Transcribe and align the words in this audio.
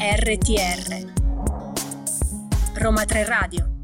RTR 0.00 1.12
Roma 2.76 3.04
3 3.04 3.24
Radio 3.24 3.79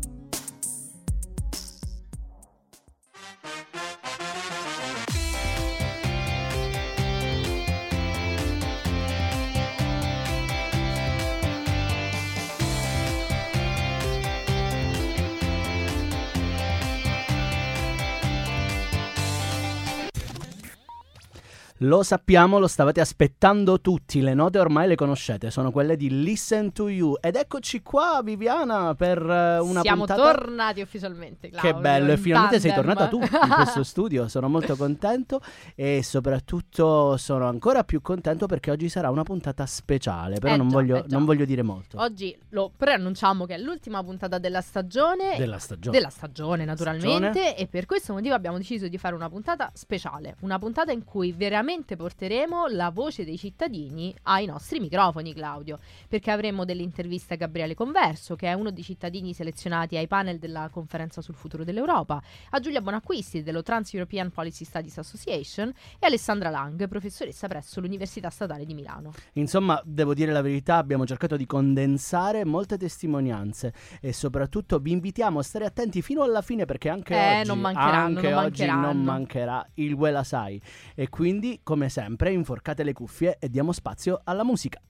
Lo 21.87 22.03
sappiamo, 22.03 22.59
lo 22.59 22.67
stavate 22.67 23.01
aspettando 23.01 23.81
tutti, 23.81 24.21
le 24.21 24.35
note 24.35 24.59
ormai 24.59 24.89
le 24.89 24.97
conoscete, 24.97 25.53
sono 25.53 25.71
quelle 25.71 25.97
di 25.97 26.21
Listen 26.21 26.73
to 26.73 26.89
You. 26.89 27.17
Ed 27.21 27.37
eccoci 27.37 27.81
qua, 27.81 28.23
Viviana, 28.25 28.97
per 28.97 29.23
uh, 29.23 29.65
una 29.65 29.83
Siamo 29.83 30.05
puntata... 30.05 30.33
tornati 30.33 30.81
ufficialmente, 30.81 31.49
Claudio, 31.49 31.73
Che 31.73 31.79
bello, 31.81 32.11
e 32.11 32.17
finalmente 32.17 32.59
sei 32.59 32.73
tandem. 32.73 32.95
tornata 32.97 33.09
tu 33.09 33.21
in 33.21 33.55
questo 33.55 33.85
studio, 33.85 34.27
sono 34.27 34.49
molto 34.49 34.75
contento 34.75 35.41
e 35.77 36.03
soprattutto 36.03 37.17
sono 37.19 37.47
ancora 37.47 37.85
più 37.85 38.03
contento 38.03 38.47
perché 38.47 38.73
oggi 38.73 38.89
sarà 38.89 39.09
una 39.09 39.23
puntata 39.23 39.65
speciale, 39.65 40.41
però 40.41 40.55
Eh 40.55 40.57
non, 40.57 40.69
già, 40.69 40.75
voglio, 40.75 40.97
eh 40.97 41.05
non 41.07 41.25
voglio 41.25 41.45
dire 41.45 41.63
molto. 41.63 42.01
Oggi 42.01 42.37
lo 42.49 42.73
preannunciamo 42.77 43.47
che 43.47 43.55
è 43.55 43.59
l'ultima 43.59 44.03
puntata 44.03 44.39
della 44.39 44.61
stagione. 44.61 45.37
Della 45.39 45.59
stagione. 45.59 45.97
Della 45.97 46.11
stagione, 46.11 46.65
naturalmente. 46.65 47.31
Stagione. 47.31 47.57
E 47.57 47.69
per 47.69 47.87
questo 47.87 48.13
motivo 48.13 48.35
abbiamo 48.35 48.57
deciso 48.57 48.89
di 48.89 48.99
fare 48.99 49.15
una 49.15 49.29
puntata 49.29 49.71
speciale. 49.73 50.35
Una 50.41 50.59
puntata 50.59 50.91
in 50.91 51.05
cui 51.05 51.31
veramente 51.31 51.75
porteremo 51.85 52.67
la 52.69 52.91
voce 52.91 53.25
dei 53.25 53.37
cittadini 53.37 54.15
ai 54.23 54.47
nostri 54.47 54.81
microfoni, 54.81 55.35
Claudio. 55.35 55.79
Perché 56.09 56.31
avremo 56.31 56.65
delle 56.65 56.83
interviste 56.83 57.35
a 57.35 57.37
Gabriele 57.37 57.75
Converso, 57.75 58.35
che 58.37 58.49
è 58.49 58.53
uno 58.55 58.71
dei 58.71 58.83
cittadini 58.83 59.35
selezionati 59.35 59.97
ai 59.97 60.07
panel 60.07 60.39
della 60.39 60.69
conferenza 60.71 61.21
sul 61.21 61.35
futuro 61.35 61.65
dell'Europa, 61.65 62.23
a 62.51 62.61
Giulia 62.61 62.81
Bonacquisti 62.81 63.43
dello 63.43 63.63
Trans-European 63.63 64.31
Policy 64.31 64.65
Studies 64.65 64.99
Association 64.99 65.69
e 65.99 66.07
Alessandra 66.07 66.49
Lang, 66.51 66.89
professoressa 66.89 67.47
presso 67.49 67.81
l'Università 67.81 68.31
Statale 68.31 68.65
di 68.65 68.75
Milano. 68.75 69.13
Insomma, 69.35 69.81
devo 69.85 70.15
dire 70.15 70.33
la 70.33 70.41
verità, 70.43 70.77
abbiamo 70.77 71.05
cercato 71.07 71.37
di 71.37 71.45
condensare 71.47 72.45
molte 72.45 72.79
testimonianze 72.79 73.73
e 74.01 74.13
soprattutto 74.13 74.79
vi 74.79 74.93
invitiamo 74.93 75.39
a 75.39 75.43
stare 75.43 75.67
attenti 75.67 76.01
fino 76.03 76.23
alla 76.23 76.41
fine 76.43 76.65
perché 76.65 76.89
anche 76.89 77.15
Eh, 77.15 77.39
oggi, 77.41 77.49
non 77.49 77.61
mancheranno, 77.61 77.97
anche 78.17 78.31
non 78.31 78.45
oggi 78.45 78.65
non 78.67 78.75
mancheranno. 78.81 79.03
mancherà 79.05 79.69
il 79.75 79.93
Well 79.93 80.23
Sai. 80.23 80.61
E 80.95 81.09
quindi, 81.09 81.61
come 81.67 81.89
sempre, 81.89 82.31
inforcate 82.31 82.85
le 82.85 82.93
cuffie 82.93 83.39
e 83.41 83.49
diamo 83.49 83.73
spazio 83.73 84.21
alla 84.23 84.45
musica. 84.45 84.81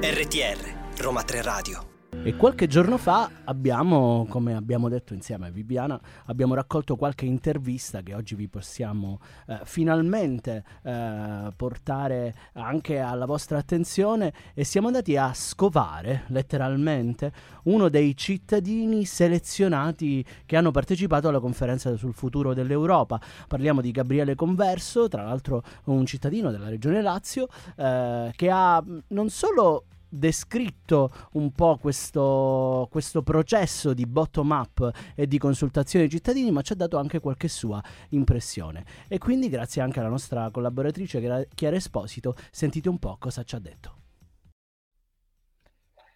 RTR 0.00 0.98
Roma 0.98 1.22
3 1.22 1.42
Radio. 1.42 1.95
E 2.26 2.34
qualche 2.34 2.66
giorno 2.66 2.98
fa 2.98 3.30
abbiamo, 3.44 4.26
come 4.28 4.56
abbiamo 4.56 4.88
detto 4.88 5.14
insieme 5.14 5.46
a 5.46 5.50
Viviana, 5.50 5.96
abbiamo 6.24 6.54
raccolto 6.54 6.96
qualche 6.96 7.24
intervista 7.24 8.02
che 8.02 8.14
oggi 8.14 8.34
vi 8.34 8.48
possiamo 8.48 9.20
eh, 9.46 9.60
finalmente 9.62 10.64
eh, 10.82 11.52
portare 11.54 12.34
anche 12.54 12.98
alla 12.98 13.26
vostra 13.26 13.58
attenzione 13.58 14.32
e 14.54 14.64
siamo 14.64 14.88
andati 14.88 15.16
a 15.16 15.32
scovare 15.34 16.24
letteralmente 16.30 17.30
uno 17.66 17.88
dei 17.88 18.16
cittadini 18.16 19.04
selezionati 19.04 20.26
che 20.46 20.56
hanno 20.56 20.72
partecipato 20.72 21.28
alla 21.28 21.38
conferenza 21.38 21.94
sul 21.96 22.12
futuro 22.12 22.54
dell'Europa. 22.54 23.20
Parliamo 23.46 23.80
di 23.80 23.92
Gabriele 23.92 24.34
Converso, 24.34 25.06
tra 25.06 25.22
l'altro 25.22 25.62
un 25.84 26.04
cittadino 26.04 26.50
della 26.50 26.68
regione 26.68 27.00
Lazio, 27.02 27.46
eh, 27.76 28.32
che 28.34 28.50
ha 28.50 28.82
mh, 28.82 29.02
non 29.10 29.30
solo 29.30 29.84
descritto 30.16 31.10
un 31.32 31.52
po' 31.52 31.78
questo, 31.78 32.88
questo 32.90 33.22
processo 33.22 33.94
di 33.94 34.06
bottom 34.06 34.50
up 34.50 34.90
e 35.14 35.26
di 35.26 35.38
consultazione 35.38 36.06
dei 36.06 36.18
cittadini, 36.18 36.50
ma 36.50 36.62
ci 36.62 36.72
ha 36.72 36.76
dato 36.76 36.96
anche 36.96 37.20
qualche 37.20 37.48
sua 37.48 37.82
impressione. 38.10 38.84
E 39.08 39.18
quindi, 39.18 39.48
grazie 39.48 39.82
anche 39.82 40.00
alla 40.00 40.08
nostra 40.08 40.50
collaboratrice 40.50 41.46
Chiara- 41.54 41.76
Esposito, 41.76 42.34
sentite 42.50 42.88
un 42.88 42.98
po' 42.98 43.16
cosa 43.18 43.42
ci 43.42 43.54
ha 43.54 43.58
detto. 43.58 43.94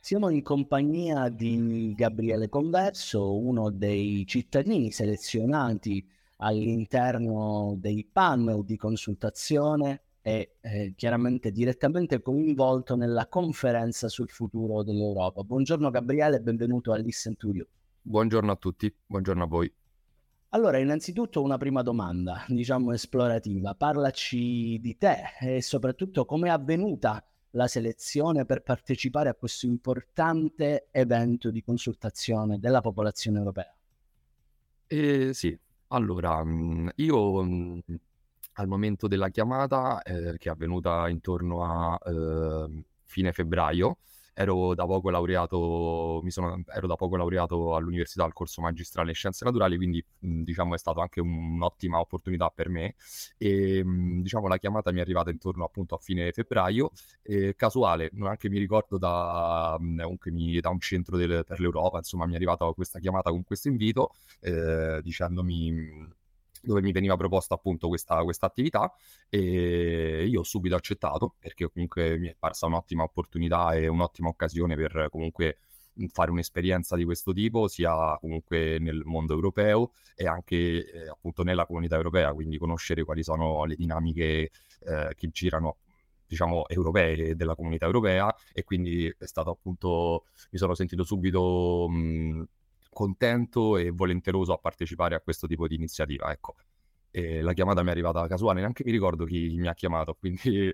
Siamo 0.01 0.31
in 0.31 0.43
compagnia 0.43 1.29
di 1.29 1.93
Gabriele 1.95 2.49
Converso, 2.49 3.37
uno 3.37 3.71
dei 3.71 4.27
cittadini 4.27 4.91
selezionati 4.91 6.03
all'interno 6.39 7.75
dei 7.77 8.09
panel 8.11 8.65
di 8.65 8.77
consultazione 8.77 10.05
e 10.23 10.57
eh, 10.61 10.93
chiaramente 10.97 11.51
direttamente 11.51 12.21
coinvolto 12.21 12.97
nella 12.97 13.27
conferenza 13.27 14.09
sul 14.09 14.29
futuro 14.29 14.83
dell'Europa. 14.83 15.43
Buongiorno 15.43 15.91
Gabriele 15.91 16.37
e 16.37 16.41
benvenuto 16.41 16.93
a 16.93 16.97
Listen 16.97 17.37
to 17.37 17.51
You. 17.53 17.67
Buongiorno 18.03 18.53
a 18.53 18.57
tutti, 18.57 18.95
buongiorno 19.07 19.43
a 19.43 19.47
voi. 19.47 19.73
Allora, 20.53 20.79
innanzitutto 20.79 21.43
una 21.43 21.59
prima 21.59 21.83
domanda, 21.83 22.45
diciamo 22.49 22.93
esplorativa. 22.93 23.75
Parlaci 23.75 24.81
di 24.81 24.97
te 24.99 25.17
e 25.41 25.63
soprattutto 25.63 26.25
come 26.25 26.49
è 26.49 26.51
avvenuta 26.51 27.25
la 27.53 27.69
selezione 27.69 28.45
per 28.45 28.63
partecipare 28.63 29.29
a 29.29 29.35
questo 29.35 29.67
importante 29.67 30.89
evento 30.91 31.51
di 31.51 31.63
consultazione 31.63 32.59
della 32.59 32.81
popolazione 32.81 33.39
europea. 33.39 33.73
Eh, 34.89 35.33
sì, 35.35 35.57
allora, 35.89 36.43
mh, 36.43 36.93
io 36.97 37.43
mh, 37.43 37.83
al 38.55 38.67
momento 38.69 39.09
della 39.09 39.29
chiamata, 39.31 40.03
eh, 40.03 40.37
che 40.39 40.49
è 40.49 40.53
avvenuta 40.53 41.09
intorno 41.09 41.65
a 41.65 41.99
eh, 42.07 42.85
fine 43.05 43.33
febbraio, 43.33 43.99
ero 44.35 44.75
da 44.75 44.87
poco 44.87 45.11
laureato, 45.11 46.23
sono, 46.29 46.63
ero 46.75 46.87
da 46.87 46.95
poco 46.97 47.17
laureato 47.17 47.75
all'università 47.75 48.25
al 48.25 48.33
corso 48.33 48.63
magistrale 48.63 49.11
in 49.11 49.15
scienze 49.15 49.45
naturali, 49.45 49.77
quindi 49.77 50.03
mh, 50.21 50.43
diciamo 50.43 50.75
è 50.75 50.79
stata 50.79 51.01
anche 51.03 51.21
un- 51.21 51.55
un'ottima 51.55 51.99
opportunità 52.01 52.49
per 52.51 52.69
me. 52.69 52.95
E 53.39 53.83
mh, 53.85 54.23
diciamo 54.23 54.49
la 54.49 54.59
chiamata 54.59 54.93
mi 54.93 54.99
è 54.99 55.01
arrivata 55.03 55.31
intorno 55.31 55.65
appunto 55.65 55.95
a 55.95 55.99
fine 55.99 56.33
febbraio, 56.33 56.91
eh, 57.23 57.55
casuale, 57.57 58.11
non 58.13 58.29
anche 58.29 58.49
mi 58.49 58.59
ricordo 58.59 58.99
da, 58.99 59.77
mh, 59.79 60.03
comunque 60.03 60.31
mi- 60.31 60.61
da 60.61 60.71
un 60.71 60.81
centro 60.81 61.17
del- 61.17 61.45
per 61.47 61.61
l'Europa, 61.61 61.99
insomma 61.99 62.27
mi 62.27 62.33
è 62.33 62.37
arrivata 62.37 62.67
questa 62.73 62.99
chiamata 62.99 63.31
con 63.31 63.45
questo 63.45 63.69
invito 63.69 64.13
eh, 64.41 65.01
dicendomi 65.03 66.09
dove 66.61 66.83
mi 66.83 66.93
veniva 66.93 67.17
proposta 67.17 67.55
appunto 67.55 67.89
questa, 67.89 68.25
attività 68.41 68.93
e 69.29 70.27
io 70.29 70.41
ho 70.41 70.45
subito 70.45 70.75
accettato 70.75 71.35
perché 71.39 71.71
comunque 71.71 72.19
mi 72.19 72.29
è 72.29 72.37
parsa 72.39 72.67
un'ottima 72.67 73.03
opportunità 73.03 73.75
e 73.75 73.87
un'ottima 73.89 74.29
occasione 74.29 74.77
per 74.77 75.09
comunque 75.11 75.59
fare 76.09 76.31
un'esperienza 76.31 76.97
di 76.97 77.05
questo 77.05 77.33
tipo 77.33 77.69
sia 77.69 78.17
comunque 78.21 78.79
nel 78.79 79.03
mondo 79.05 79.35
europeo 79.35 79.93
e 80.15 80.27
anche 80.27 80.57
eh, 80.57 81.09
appunto 81.09 81.43
nella 81.43 81.67
comunità 81.67 81.97
europea, 81.97 82.33
quindi 82.33 82.59
conoscere 82.59 83.05
quali 83.05 83.23
sono 83.23 83.65
le 83.65 83.75
dinamiche 83.75 84.51
eh, 84.81 85.13
che 85.15 85.29
girano 85.31 85.79
diciamo 86.27 86.69
europee 86.69 87.35
della 87.35 87.57
comunità 87.57 87.87
europea 87.87 88.33
e 88.53 88.63
quindi 88.63 89.13
è 89.19 89.27
stato 89.27 89.51
appunto 89.51 90.27
mi 90.53 90.59
sono 90.59 90.75
sentito 90.75 91.03
subito 91.03 91.89
mh, 91.89 92.45
contento 92.93 93.77
e 93.77 93.91
volenteroso 93.91 94.53
a 94.53 94.59
partecipare 94.59 95.15
a 95.15 95.21
questo 95.21 95.47
tipo 95.47 95.67
di 95.69 95.75
iniziativa, 95.77 96.31
ecco. 96.33 96.55
E 97.11 97.41
la 97.43 97.53
chiamata 97.53 97.83
mi 97.83 97.89
è 97.89 97.93
arrivata 97.93 98.27
casuale, 98.29 98.61
neanche 98.61 98.85
mi 98.85 98.93
ricordo 98.93 99.25
chi 99.25 99.57
mi 99.57 99.67
ha 99.69 99.75
chiamato, 99.75 100.15
quindi 100.15 100.73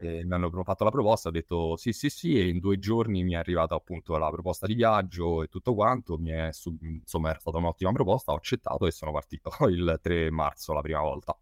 eh, 0.00 0.24
mi 0.24 0.32
hanno 0.34 0.50
fatto 0.62 0.84
la 0.84 0.90
proposta, 0.90 1.28
ho 1.28 1.32
detto 1.32 1.76
sì, 1.76 1.92
sì, 1.92 2.10
sì, 2.10 2.38
e 2.38 2.48
in 2.48 2.58
due 2.58 2.78
giorni 2.78 3.22
mi 3.24 3.32
è 3.32 3.36
arrivata 3.36 3.74
appunto 3.74 4.16
la 4.18 4.30
proposta 4.30 4.66
di 4.66 4.74
viaggio 4.74 5.42
e 5.42 5.48
tutto 5.48 5.74
quanto, 5.74 6.18
mi 6.18 6.30
è 6.30 6.50
insomma 6.80 7.30
era 7.30 7.38
stata 7.38 7.58
un'ottima 7.58 7.92
proposta, 7.92 8.32
ho 8.32 8.36
accettato 8.36 8.86
e 8.86 8.90
sono 8.90 9.12
partito 9.12 9.50
il 9.68 9.98
3 10.02 10.30
marzo 10.30 10.72
la 10.72 10.80
prima 10.82 11.00
volta. 11.00 11.36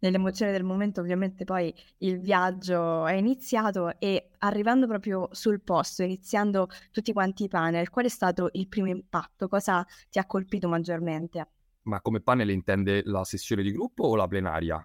Nell'emozione 0.00 0.52
del 0.52 0.64
momento 0.64 1.00
ovviamente 1.00 1.44
poi 1.44 1.72
il 1.98 2.20
viaggio 2.20 3.06
è 3.06 3.12
iniziato 3.14 3.98
e 3.98 4.30
arrivando 4.38 4.86
proprio 4.86 5.28
sul 5.32 5.60
posto, 5.60 6.02
iniziando 6.02 6.68
tutti 6.90 7.12
quanti 7.12 7.44
i 7.44 7.48
panel, 7.48 7.88
qual 7.90 8.04
è 8.06 8.08
stato 8.08 8.48
il 8.52 8.68
primo 8.68 8.88
impatto? 8.88 9.48
Cosa 9.48 9.84
ti 10.10 10.18
ha 10.18 10.26
colpito 10.26 10.68
maggiormente? 10.68 11.48
Ma 11.82 12.00
come 12.00 12.20
panel 12.20 12.50
intende 12.50 13.02
la 13.04 13.24
sessione 13.24 13.62
di 13.62 13.72
gruppo 13.72 14.04
o 14.04 14.16
la 14.16 14.26
plenaria? 14.26 14.84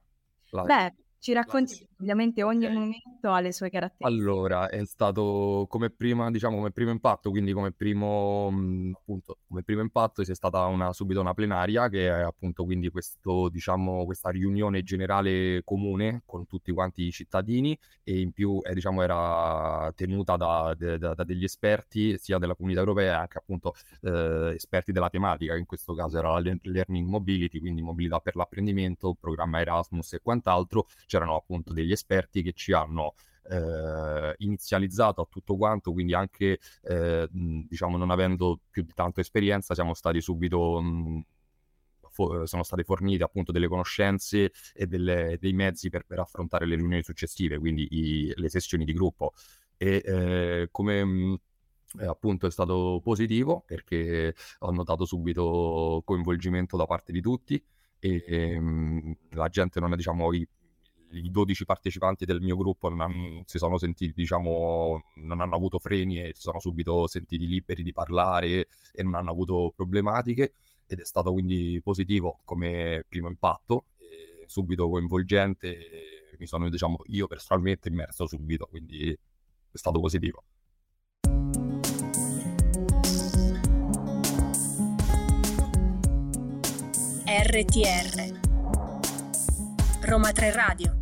La- 0.51 0.63
Beh, 0.63 0.94
Ci 1.21 1.33
racconti 1.33 1.88
ovviamente 2.00 2.41
ogni 2.44 2.65
Ok. 2.65 2.71
momento 2.73 3.29
ha 3.29 3.39
le 3.39 3.51
sue 3.53 3.69
caratteristiche. 3.69 4.07
Allora, 4.07 4.68
è 4.68 4.83
stato 4.85 5.68
come 5.69 5.91
prima, 5.91 6.31
diciamo, 6.31 6.56
come 6.56 6.71
primo 6.71 6.89
impatto, 6.89 7.29
quindi 7.29 7.53
come 7.53 7.71
primo, 7.71 8.50
mh, 8.50 8.94
appunto, 8.95 9.38
come 9.47 9.62
primo 9.62 9.81
impatto 9.81 10.23
c'è 10.23 10.33
stata 10.33 10.65
una, 10.65 10.91
subito 10.91 11.21
una 11.21 11.35
plenaria 11.35 11.88
che 11.88 12.07
è 12.07 12.21
appunto 12.21 12.63
quindi 12.63 12.89
questo, 12.89 13.47
diciamo, 13.50 14.06
questa 14.06 14.31
riunione 14.31 14.81
generale 14.81 15.62
comune 15.63 16.23
con 16.25 16.47
tutti 16.47 16.71
quanti 16.71 17.03
i 17.03 17.12
cittadini 17.12 17.77
e 18.03 18.19
in 18.21 18.31
più, 18.31 18.59
eh, 18.63 18.73
diciamo, 18.73 19.03
era 19.03 19.91
tenuta 19.95 20.35
da, 20.38 20.73
da- 20.75 20.97
da 21.13 21.23
degli 21.23 21.44
esperti 21.44 22.18
sia 22.18 22.39
della 22.39 22.56
comunità 22.56 22.79
europea 22.79 23.27
che 23.27 23.38
appunto 23.38 23.73
eh, 24.01 24.53
esperti 24.56 24.91
della 24.91 25.09
tematica, 25.09 25.53
che 25.53 25.59
in 25.59 25.65
questo 25.68 25.94
caso 25.94 26.18
era 26.18 26.31
la 26.31 26.39
le- 26.39 26.59
Learning 26.63 27.07
Mobility, 27.07 27.59
quindi 27.59 27.83
mobilità 27.83 28.19
per 28.19 28.35
l'apprendimento, 28.35 29.15
programma 29.19 29.59
Erasmus 29.62 30.13
e 30.13 30.21
quant'altro. 30.21 30.88
C'erano 31.12 31.36
appunto 31.36 31.74
degli 31.74 31.92
esperti 31.92 32.42
che 32.42 32.54
ci 32.54 32.72
hanno 32.72 33.16
eh, 33.50 34.34
inizializzato 34.38 35.19
a 35.22 35.28
tutto 35.30 35.58
quanto, 35.58 35.92
quindi 35.92 36.13
anche 36.13 36.58
eh, 36.84 37.28
diciamo 37.30 37.98
non 37.98 38.12
avendo 38.12 38.62
più 38.69 38.84
di 38.84 38.94
tanto 38.94 39.19
esperienza, 39.19 39.74
siamo 39.74 39.94
stati 39.94 40.22
subito 40.22 40.80
mh, 40.81 41.24
sono 42.46 42.63
state 42.63 42.84
fornite 42.84 43.24
appunto 43.24 43.52
delle 43.52 43.68
conoscenze 43.68 44.52
e 44.74 44.86
delle- 44.88 45.38
dei 45.40 45.54
mezzi 45.54 45.90
per, 45.90 46.06
per 46.06 46.19
affrontare 46.19 46.66
le 46.66 46.75
riunioni 46.75 47.04
successive, 47.04 47.57
quindi 47.57 47.88
i- 47.92 48.34
le 48.36 48.50
sessioni 48.50 48.86
di 48.86 48.94
gruppo. 48.94 49.34
E 49.78 50.02
eh, 50.06 50.68
come 50.72 51.04
mh, 51.04 51.40
eh, 52.00 52.06
appunto 52.06 52.48
è 52.48 52.52
stato 52.52 53.00
positivo 53.04 53.64
perché 53.66 54.34
ho 54.60 54.72
notato 54.72 55.06
subito 55.06 56.02
coinvolgimento 56.06 56.78
da 56.78 56.86
parte 56.86 57.12
di 57.12 57.22
tutti 57.22 57.62
e 58.00 58.24
ehm, 58.28 59.16
la 59.31 59.48
gente 59.50 59.80
non 59.80 59.94
è, 59.94 59.96
diciamo, 59.96 60.30
i 61.12 61.30
12 61.31 61.66
partecipanti 61.66 62.25
del 62.25 62.42
mio 62.42 62.56
gruppo 62.58 62.90
non 62.90 63.02
han- 63.02 63.44
si 63.46 63.58
sono 63.58 63.78
sentiti, 63.78 64.13
diciamo, 64.16 65.04
non 65.16 65.42
hanno 65.42 65.56
avuto 65.56 65.80
freni 65.80 66.22
e 66.22 66.31
si 66.34 66.42
sono 66.42 66.60
subito 66.60 67.08
sentiti 67.08 67.48
liberi 67.48 67.84
di 67.84 67.92
parlare 67.92 68.68
e 68.92 69.04
non 69.04 69.16
hanno 69.16 69.31
avuto 69.31 69.74
problematiche 69.75 70.54
ed 70.88 71.00
è 71.00 71.06
stato 71.06 71.31
quindi 71.31 71.80
positivo 71.84 72.40
come 72.44 73.06
primo 73.08 73.28
impatto, 73.30 73.86
subito 74.52 74.90
coinvolgente, 74.90 75.78
mi 76.38 76.46
sono, 76.46 76.69
diciamo, 76.69 76.98
io 77.06 77.28
personalmente 77.28 77.88
immerso 77.88 78.28
subito, 78.28 78.68
quindi 78.68 79.10
è 79.12 79.78
stato 79.78 80.00
positivo. 80.02 80.44
RTR 87.25 88.40
Roma 90.02 90.31
3 90.31 90.52
Radio 90.52 91.00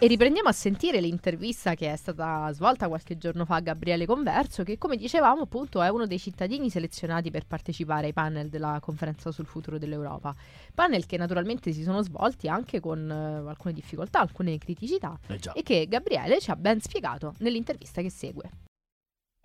E 0.00 0.06
riprendiamo 0.06 0.48
a 0.48 0.52
sentire 0.52 1.00
l'intervista 1.00 1.74
che 1.74 1.92
è 1.92 1.96
stata 1.96 2.52
svolta 2.52 2.86
qualche 2.86 3.18
giorno 3.18 3.44
fa 3.44 3.56
a 3.56 3.60
Gabriele 3.60 4.06
Converso, 4.06 4.62
che 4.62 4.78
come 4.78 4.96
dicevamo 4.96 5.42
appunto 5.42 5.82
è 5.82 5.88
uno 5.88 6.06
dei 6.06 6.20
cittadini 6.20 6.70
selezionati 6.70 7.32
per 7.32 7.46
partecipare 7.46 8.06
ai 8.06 8.12
panel 8.12 8.48
della 8.48 8.78
conferenza 8.80 9.32
sul 9.32 9.46
futuro 9.46 9.76
dell'Europa. 9.76 10.32
Panel 10.72 11.04
che 11.04 11.16
naturalmente 11.16 11.72
si 11.72 11.82
sono 11.82 12.00
svolti 12.02 12.46
anche 12.46 12.78
con 12.78 13.10
eh, 13.10 13.48
alcune 13.48 13.74
difficoltà, 13.74 14.20
alcune 14.20 14.56
criticità 14.58 15.18
Eh 15.26 15.40
e 15.52 15.64
che 15.64 15.88
Gabriele 15.88 16.38
ci 16.38 16.52
ha 16.52 16.56
ben 16.56 16.78
spiegato 16.78 17.34
nell'intervista 17.38 18.00
che 18.00 18.10
segue. 18.10 18.50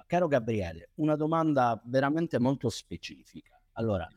Caro 0.05 0.27
Gabriele, 0.27 0.91
una 0.97 1.15
domanda 1.15 1.81
veramente 1.85 2.37
molto 2.37 2.69
specifica. 2.69 3.59
Allora, 3.71 4.07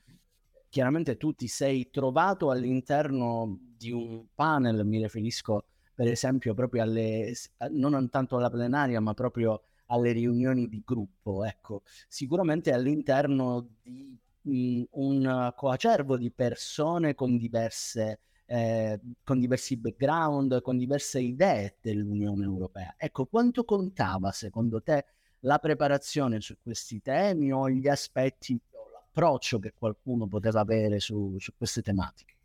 chiaramente 0.68 1.16
tu 1.16 1.32
ti 1.32 1.48
sei 1.48 1.88
trovato 1.88 2.50
all'interno 2.50 3.58
di 3.58 3.90
un 3.90 4.26
panel, 4.34 4.84
mi 4.84 5.00
riferisco 5.00 5.68
per 5.96 6.08
esempio 6.08 6.52
proprio 6.52 6.82
alle, 6.82 7.32
non 7.70 8.10
tanto 8.10 8.36
alla 8.36 8.50
plenaria, 8.50 9.00
ma 9.00 9.14
proprio 9.14 9.62
alle 9.86 10.12
riunioni 10.12 10.68
di 10.68 10.82
gruppo, 10.84 11.42
ecco, 11.42 11.82
sicuramente 12.06 12.70
all'interno 12.72 13.66
di 13.82 14.14
mh, 14.42 14.82
un 14.90 15.52
coacervo 15.56 16.18
di 16.18 16.30
persone 16.30 17.14
con 17.14 17.38
diverse 17.38 18.20
eh, 18.48 19.00
con 19.24 19.40
diversi 19.40 19.76
background, 19.76 20.62
con 20.62 20.76
diverse 20.76 21.18
idee 21.20 21.78
dell'Unione 21.80 22.44
Europea. 22.44 22.94
Ecco, 22.96 23.26
quanto 23.26 23.64
contava 23.64 24.30
secondo 24.32 24.80
te 24.82 25.04
la 25.40 25.58
preparazione 25.58 26.40
su 26.40 26.56
questi 26.62 27.00
temi 27.02 27.52
o 27.52 27.68
gli 27.68 27.88
aspetti 27.88 28.58
o 28.72 28.90
l'approccio 28.92 29.58
che 29.58 29.72
qualcuno 29.72 30.26
poteva 30.28 30.60
avere 30.60 31.00
su, 31.00 31.36
su 31.38 31.52
queste 31.56 31.82
tematiche? 31.82 32.35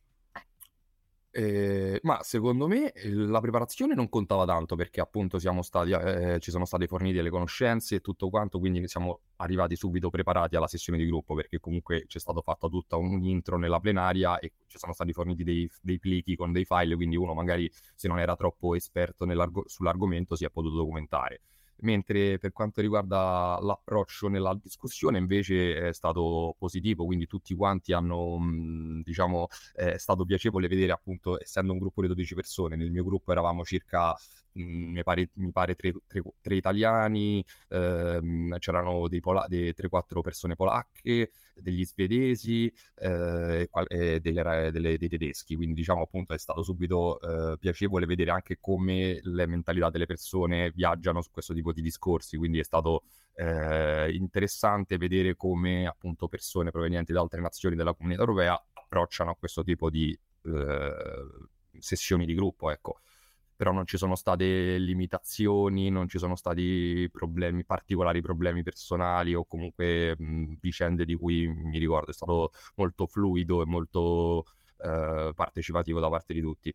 Eh, 1.33 1.97
ma 2.03 2.21
secondo 2.23 2.67
me 2.67 2.91
eh, 2.91 3.09
la 3.09 3.39
preparazione 3.39 3.93
non 3.93 4.09
contava 4.09 4.43
tanto 4.45 4.75
perché 4.75 4.99
appunto 4.99 5.39
stati, 5.61 5.91
eh, 5.91 6.39
ci 6.41 6.51
sono 6.51 6.65
state 6.65 6.87
fornite 6.87 7.21
le 7.21 7.29
conoscenze 7.29 7.95
e 7.95 8.01
tutto 8.01 8.29
quanto, 8.29 8.59
quindi 8.59 8.85
siamo 8.89 9.21
arrivati 9.37 9.77
subito 9.77 10.09
preparati 10.09 10.57
alla 10.57 10.67
sessione 10.67 10.97
di 10.97 11.05
gruppo 11.05 11.33
perché 11.33 11.61
comunque 11.61 12.03
c'è 12.05 12.19
stato 12.19 12.41
fatto 12.41 12.67
tutta 12.67 12.97
un 12.97 13.23
intro 13.23 13.57
nella 13.57 13.79
plenaria 13.79 14.39
e 14.39 14.51
ci 14.67 14.77
sono 14.77 14.91
stati 14.91 15.13
forniti 15.13 15.45
dei, 15.45 15.69
dei 15.81 15.99
plichi 15.99 16.35
con 16.35 16.51
dei 16.51 16.65
file, 16.65 16.95
quindi 16.95 17.15
uno 17.15 17.33
magari 17.33 17.71
se 17.95 18.09
non 18.09 18.19
era 18.19 18.35
troppo 18.35 18.75
esperto 18.75 19.25
sull'argomento 19.67 20.35
si 20.35 20.43
è 20.43 20.49
potuto 20.49 20.75
documentare. 20.75 21.41
Mentre 21.83 22.37
per 22.37 22.51
quanto 22.51 22.79
riguarda 22.79 23.57
l'approccio 23.59 24.27
nella 24.27 24.53
discussione 24.61 25.17
invece 25.17 25.87
è 25.89 25.93
stato 25.93 26.55
positivo, 26.59 27.05
quindi 27.05 27.25
tutti 27.25 27.55
quanti 27.55 27.91
hanno, 27.91 28.37
mh, 28.37 29.01
diciamo, 29.01 29.47
è 29.73 29.97
stato 29.97 30.23
piacevole 30.25 30.67
vedere 30.67 30.91
appunto, 30.91 31.41
essendo 31.41 31.73
un 31.73 31.79
gruppo 31.79 32.01
di 32.01 32.07
12 32.07 32.35
persone, 32.35 32.75
nel 32.75 32.91
mio 32.91 33.03
gruppo 33.03 33.31
eravamo 33.31 33.63
circa, 33.63 34.15
mi 34.53 35.01
pare, 35.03 35.29
mi 35.35 35.51
pare 35.51 35.75
tre, 35.75 35.93
tre- 36.07 36.21
tre 36.41 36.55
italiani, 36.55 37.43
ehm, 37.69 38.57
c'erano 38.59 39.07
dei 39.07 39.19
pola- 39.19 39.45
dei 39.47 39.73
3-4 39.73 40.21
persone 40.21 40.55
polacche, 40.55 41.31
degli 41.55 41.85
svedesi 41.85 42.71
eh, 42.95 43.69
e 43.87 44.19
delle- 44.19 44.69
delle- 44.71 44.97
dei 44.97 45.09
tedeschi, 45.09 45.55
quindi 45.55 45.75
diciamo 45.75 46.01
appunto 46.01 46.33
è 46.33 46.37
stato 46.37 46.63
subito 46.63 47.19
eh, 47.53 47.57
piacevole 47.57 48.05
vedere 48.05 48.31
anche 48.31 48.57
come 48.59 49.19
le 49.23 49.45
mentalità 49.45 49.89
delle 49.89 50.05
persone 50.05 50.71
viaggiano 50.71 51.21
su 51.21 51.29
questo 51.31 51.53
tipo 51.53 51.71
di 51.73 51.81
discorsi, 51.81 52.37
quindi 52.37 52.59
è 52.59 52.63
stato 52.63 53.03
eh, 53.35 54.11
interessante 54.13 54.97
vedere 54.97 55.35
come 55.35 55.87
appunto 55.87 56.27
persone 56.27 56.71
provenienti 56.71 57.13
da 57.13 57.21
altre 57.21 57.41
nazioni 57.41 57.75
della 57.75 57.93
comunità 57.93 58.21
europea 58.21 58.61
approcciano 58.73 59.31
a 59.31 59.35
questo 59.35 59.63
tipo 59.63 59.89
di 59.89 60.17
eh, 60.43 60.93
sessioni 61.79 62.25
di 62.25 62.33
gruppo, 62.33 62.69
ecco. 62.71 62.99
Però 63.61 63.71
non 63.71 63.85
ci 63.85 63.97
sono 63.97 64.15
state 64.15 64.79
limitazioni, 64.79 65.91
non 65.91 66.07
ci 66.07 66.17
sono 66.17 66.35
stati 66.35 67.07
problemi, 67.11 67.63
particolari 67.63 68.19
problemi 68.19 68.63
personali 68.63 69.35
o 69.35 69.45
comunque 69.45 70.15
mh, 70.17 70.55
vicende 70.59 71.05
di 71.05 71.13
cui 71.13 71.47
mi 71.47 71.77
ricordo. 71.77 72.09
È 72.09 72.13
stato 72.13 72.53
molto 72.77 73.05
fluido 73.05 73.61
e 73.61 73.67
molto 73.67 74.45
eh, 74.77 75.31
partecipativo 75.35 75.99
da 75.99 76.09
parte 76.09 76.33
di 76.33 76.41
tutti. 76.41 76.73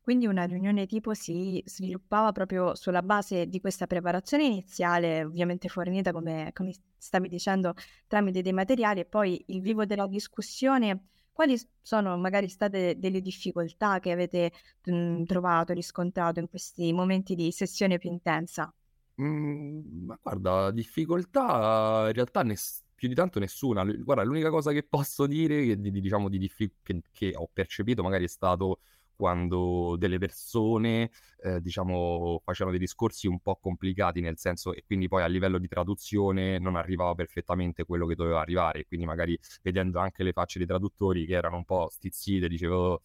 Quindi 0.00 0.28
una 0.28 0.44
riunione 0.44 0.86
tipo 0.86 1.12
si 1.12 1.60
sviluppava 1.66 2.30
proprio 2.30 2.76
sulla 2.76 3.02
base 3.02 3.48
di 3.48 3.58
questa 3.60 3.88
preparazione 3.88 4.44
iniziale, 4.44 5.24
ovviamente 5.24 5.68
fornita, 5.68 6.12
come, 6.12 6.52
come 6.52 6.72
stavi 6.96 7.28
dicendo, 7.28 7.74
tramite 8.06 8.42
dei 8.42 8.52
materiali 8.52 9.00
e 9.00 9.06
poi 9.06 9.42
il 9.48 9.60
vivo 9.60 9.84
della 9.84 10.06
discussione. 10.06 11.08
Quali 11.36 11.56
sono 11.82 12.16
magari 12.16 12.48
state 12.48 12.98
delle 12.98 13.20
difficoltà 13.20 14.00
che 14.00 14.10
avete 14.10 14.50
mh, 14.84 15.22
trovato, 15.24 15.72
riscontrato 15.72 16.40
in 16.40 16.48
questi 16.48 16.92
momenti 16.92 17.34
di 17.36 17.52
sessione 17.52 17.98
più 17.98 18.10
intensa? 18.10 18.72
Mm, 19.20 20.04
ma 20.06 20.18
guarda, 20.20 20.70
difficoltà 20.70 22.04
in 22.08 22.12
realtà 22.12 22.42
ness- 22.42 22.82
più 22.94 23.08
di 23.08 23.14
tanto 23.14 23.38
nessuna. 23.38 23.82
L- 23.82 24.02
Guarda, 24.04 24.22
l'unica 24.24 24.50
cosa 24.50 24.72
che 24.72 24.82
posso 24.82 25.26
dire 25.26 25.64
che, 25.64 25.80
di- 25.80 25.90
di- 25.90 26.00
diciamo, 26.02 26.28
di 26.28 26.38
diffi- 26.38 26.70
che, 26.82 27.00
che 27.12 27.32
ho 27.34 27.48
percepito 27.52 28.02
magari 28.02 28.24
è 28.24 28.28
stato 28.28 28.80
quando 29.16 29.96
delle 29.98 30.18
persone, 30.18 31.10
eh, 31.42 31.60
diciamo, 31.60 32.40
facevano 32.44 32.76
dei 32.76 32.84
discorsi 32.84 33.26
un 33.26 33.40
po' 33.40 33.56
complicati 33.56 34.20
nel 34.20 34.38
senso 34.38 34.74
e 34.74 34.84
quindi 34.86 35.08
poi 35.08 35.22
a 35.22 35.26
livello 35.26 35.58
di 35.58 35.68
traduzione 35.68 36.58
non 36.58 36.76
arrivava 36.76 37.14
perfettamente 37.14 37.84
quello 37.84 38.06
che 38.06 38.14
doveva 38.14 38.40
arrivare. 38.40 38.86
Quindi 38.86 39.06
magari 39.06 39.38
vedendo 39.62 39.98
anche 39.98 40.22
le 40.22 40.32
facce 40.32 40.58
dei 40.58 40.66
traduttori 40.66 41.26
che 41.26 41.34
erano 41.34 41.56
un 41.56 41.64
po' 41.64 41.88
stizzite, 41.90 42.48
dicevo 42.48 43.02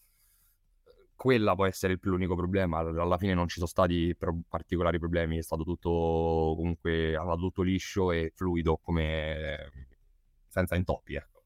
quella 1.22 1.54
può 1.54 1.68
essere 1.68 2.00
l'unico 2.02 2.36
problema. 2.36 2.80
Alla 2.80 3.18
fine 3.20 3.36
non 3.36 3.48
ci 3.48 3.56
sono 3.56 3.68
stati 3.68 4.16
pro- 4.18 4.40
particolari 4.50 4.98
problemi, 4.98 5.38
è 5.38 5.44
stato 5.44 5.64
tutto 5.64 6.56
comunque 6.58 7.16
andato 7.16 7.40
tutto 7.42 7.62
liscio 7.62 8.12
e 8.12 8.32
fluido, 8.36 8.78
come 8.78 9.72
senza 10.48 10.76
intoppi, 10.76 11.16
ecco. 11.16 11.44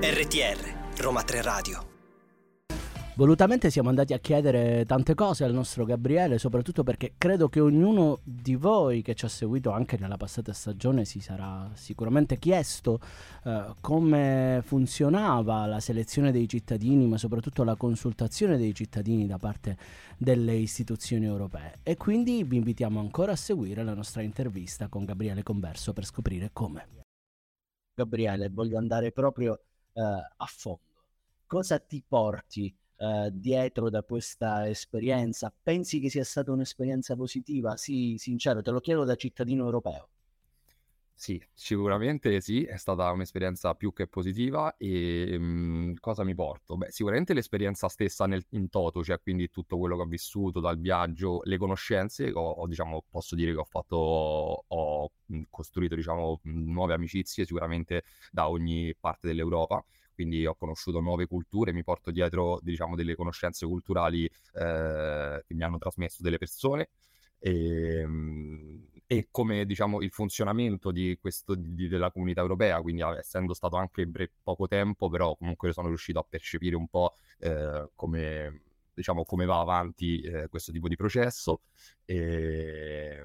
RTR 0.00 0.58
Roma 0.98 1.22
3 1.22 1.40
Radio 1.40 1.97
Volutamente 3.18 3.68
siamo 3.70 3.88
andati 3.88 4.12
a 4.12 4.20
chiedere 4.20 4.84
tante 4.86 5.16
cose 5.16 5.42
al 5.42 5.52
nostro 5.52 5.84
Gabriele, 5.84 6.38
soprattutto 6.38 6.84
perché 6.84 7.14
credo 7.18 7.48
che 7.48 7.58
ognuno 7.58 8.20
di 8.22 8.54
voi 8.54 9.02
che 9.02 9.16
ci 9.16 9.24
ha 9.24 9.28
seguito 9.28 9.72
anche 9.72 9.98
nella 9.98 10.16
passata 10.16 10.52
stagione 10.52 11.04
si 11.04 11.18
sarà 11.18 11.68
sicuramente 11.74 12.38
chiesto 12.38 13.00
eh, 13.42 13.74
come 13.80 14.60
funzionava 14.62 15.66
la 15.66 15.80
selezione 15.80 16.30
dei 16.30 16.48
cittadini, 16.48 17.08
ma 17.08 17.18
soprattutto 17.18 17.64
la 17.64 17.74
consultazione 17.74 18.56
dei 18.56 18.72
cittadini 18.72 19.26
da 19.26 19.36
parte 19.36 19.76
delle 20.16 20.54
istituzioni 20.54 21.24
europee. 21.24 21.80
E 21.82 21.96
quindi 21.96 22.44
vi 22.44 22.58
invitiamo 22.58 23.00
ancora 23.00 23.32
a 23.32 23.36
seguire 23.36 23.82
la 23.82 23.94
nostra 23.94 24.22
intervista 24.22 24.86
con 24.86 25.04
Gabriele 25.04 25.42
Converso 25.42 25.92
per 25.92 26.04
scoprire 26.04 26.50
come. 26.52 26.86
Gabriele, 27.94 28.48
voglio 28.48 28.78
andare 28.78 29.10
proprio 29.10 29.60
eh, 29.92 30.02
a 30.02 30.46
fondo. 30.46 30.82
Cosa 31.46 31.80
ti 31.80 32.00
porti 32.06 32.72
eh, 32.98 33.30
dietro 33.32 33.90
da 33.90 34.02
questa 34.02 34.68
esperienza? 34.68 35.52
Pensi 35.62 36.00
che 36.00 36.10
sia 36.10 36.24
stata 36.24 36.52
un'esperienza 36.52 37.16
positiva? 37.16 37.76
Sì, 37.76 38.16
sincero, 38.18 38.62
te 38.62 38.70
lo 38.70 38.80
chiedo 38.80 39.04
da 39.04 39.14
cittadino 39.14 39.64
europeo. 39.64 40.08
Sì, 41.20 41.44
sicuramente 41.52 42.40
sì, 42.40 42.62
è 42.62 42.76
stata 42.76 43.10
un'esperienza 43.10 43.74
più 43.74 43.92
che 43.92 44.06
positiva 44.06 44.76
e 44.76 45.36
mh, 45.36 45.94
cosa 45.98 46.22
mi 46.22 46.32
porto? 46.32 46.76
Beh, 46.76 46.92
sicuramente 46.92 47.34
l'esperienza 47.34 47.88
stessa 47.88 48.26
nel, 48.26 48.46
in 48.50 48.68
toto, 48.68 49.02
cioè 49.02 49.18
quindi 49.20 49.50
tutto 49.50 49.78
quello 49.78 49.96
che 49.96 50.02
ho 50.02 50.06
vissuto 50.06 50.60
dal 50.60 50.78
viaggio, 50.78 51.40
le 51.42 51.56
conoscenze, 51.58 52.30
ho, 52.32 52.50
ho, 52.50 52.66
diciamo, 52.68 53.04
posso 53.10 53.34
dire 53.34 53.50
che 53.52 53.58
ho 53.58 53.64
fatto, 53.64 53.96
ho 54.68 55.10
costruito 55.50 55.96
diciamo, 55.96 56.38
nuove 56.44 56.94
amicizie 56.94 57.44
sicuramente 57.44 58.04
da 58.30 58.48
ogni 58.48 58.94
parte 58.94 59.26
dell'Europa 59.26 59.84
quindi 60.18 60.44
ho 60.46 60.56
conosciuto 60.56 60.98
nuove 60.98 61.28
culture, 61.28 61.72
mi 61.72 61.84
porto 61.84 62.10
dietro 62.10 62.58
diciamo, 62.60 62.96
delle 62.96 63.14
conoscenze 63.14 63.66
culturali 63.66 64.24
eh, 64.24 65.44
che 65.46 65.54
mi 65.54 65.62
hanno 65.62 65.78
trasmesso 65.78 66.24
delle 66.24 66.38
persone 66.38 66.88
e, 67.38 68.00
ehm, 68.00 68.86
e 69.06 69.28
come 69.30 69.64
diciamo, 69.64 70.02
il 70.02 70.10
funzionamento 70.10 70.90
di 70.90 71.16
questo, 71.20 71.54
di, 71.54 71.86
della 71.86 72.10
comunità 72.10 72.40
europea, 72.40 72.80
quindi 72.80 73.00
essendo 73.16 73.54
stato 73.54 73.76
anche 73.76 74.06
bre- 74.06 74.32
poco 74.42 74.66
tempo, 74.66 75.08
però 75.08 75.36
comunque 75.36 75.72
sono 75.72 75.86
riuscito 75.86 76.18
a 76.18 76.26
percepire 76.28 76.74
un 76.74 76.88
po' 76.88 77.14
eh, 77.38 77.88
come, 77.94 78.62
diciamo, 78.92 79.24
come 79.24 79.44
va 79.44 79.60
avanti 79.60 80.20
eh, 80.22 80.48
questo 80.48 80.72
tipo 80.72 80.88
di 80.88 80.96
processo. 80.96 81.60
E 82.04 83.24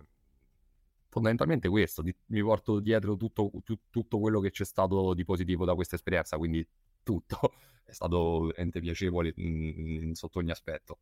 fondamentalmente 1.14 1.70
questo, 1.70 2.02
di, 2.02 2.14
mi 2.28 2.42
porto 2.42 2.80
dietro 2.80 3.16
tutto, 3.16 3.52
tu, 3.64 3.78
tutto 3.92 4.20
quello 4.20 4.40
che 4.40 4.50
c'è 4.50 4.66
stato 4.66 5.14
di 5.14 5.24
positivo 5.24 5.64
da 5.64 5.76
questa 5.76 5.96
esperienza, 5.96 6.38
quindi 6.38 6.68
tutto 7.04 7.38
è 7.86 7.92
stato 7.92 8.48
veramente 8.48 8.80
piacevole 8.80 9.32
in, 9.36 10.16
sotto 10.16 10.40
ogni 10.40 10.50
aspetto. 10.50 10.98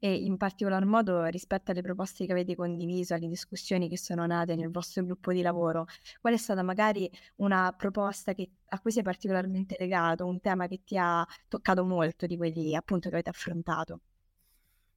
E 0.00 0.12
in 0.12 0.36
particolar 0.36 0.84
modo 0.84 1.24
rispetto 1.26 1.70
alle 1.70 1.82
proposte 1.82 2.26
che 2.26 2.32
avete 2.32 2.56
condiviso, 2.56 3.14
alle 3.14 3.28
discussioni 3.28 3.88
che 3.88 3.96
sono 3.96 4.26
nate 4.26 4.56
nel 4.56 4.72
vostro 4.72 5.04
gruppo 5.04 5.32
di 5.32 5.42
lavoro, 5.42 5.86
qual 6.20 6.34
è 6.34 6.36
stata 6.36 6.64
magari 6.64 7.08
una 7.36 7.72
proposta 7.76 8.34
che, 8.34 8.50
a 8.70 8.80
cui 8.80 8.90
sei 8.90 9.04
particolarmente 9.04 9.76
legato, 9.78 10.26
un 10.26 10.40
tema 10.40 10.66
che 10.66 10.82
ti 10.82 10.96
ha 10.98 11.24
toccato 11.46 11.84
molto 11.84 12.26
di 12.26 12.36
quelli 12.36 12.74
appunto 12.74 13.08
che 13.08 13.14
avete 13.14 13.30
affrontato? 13.30 14.00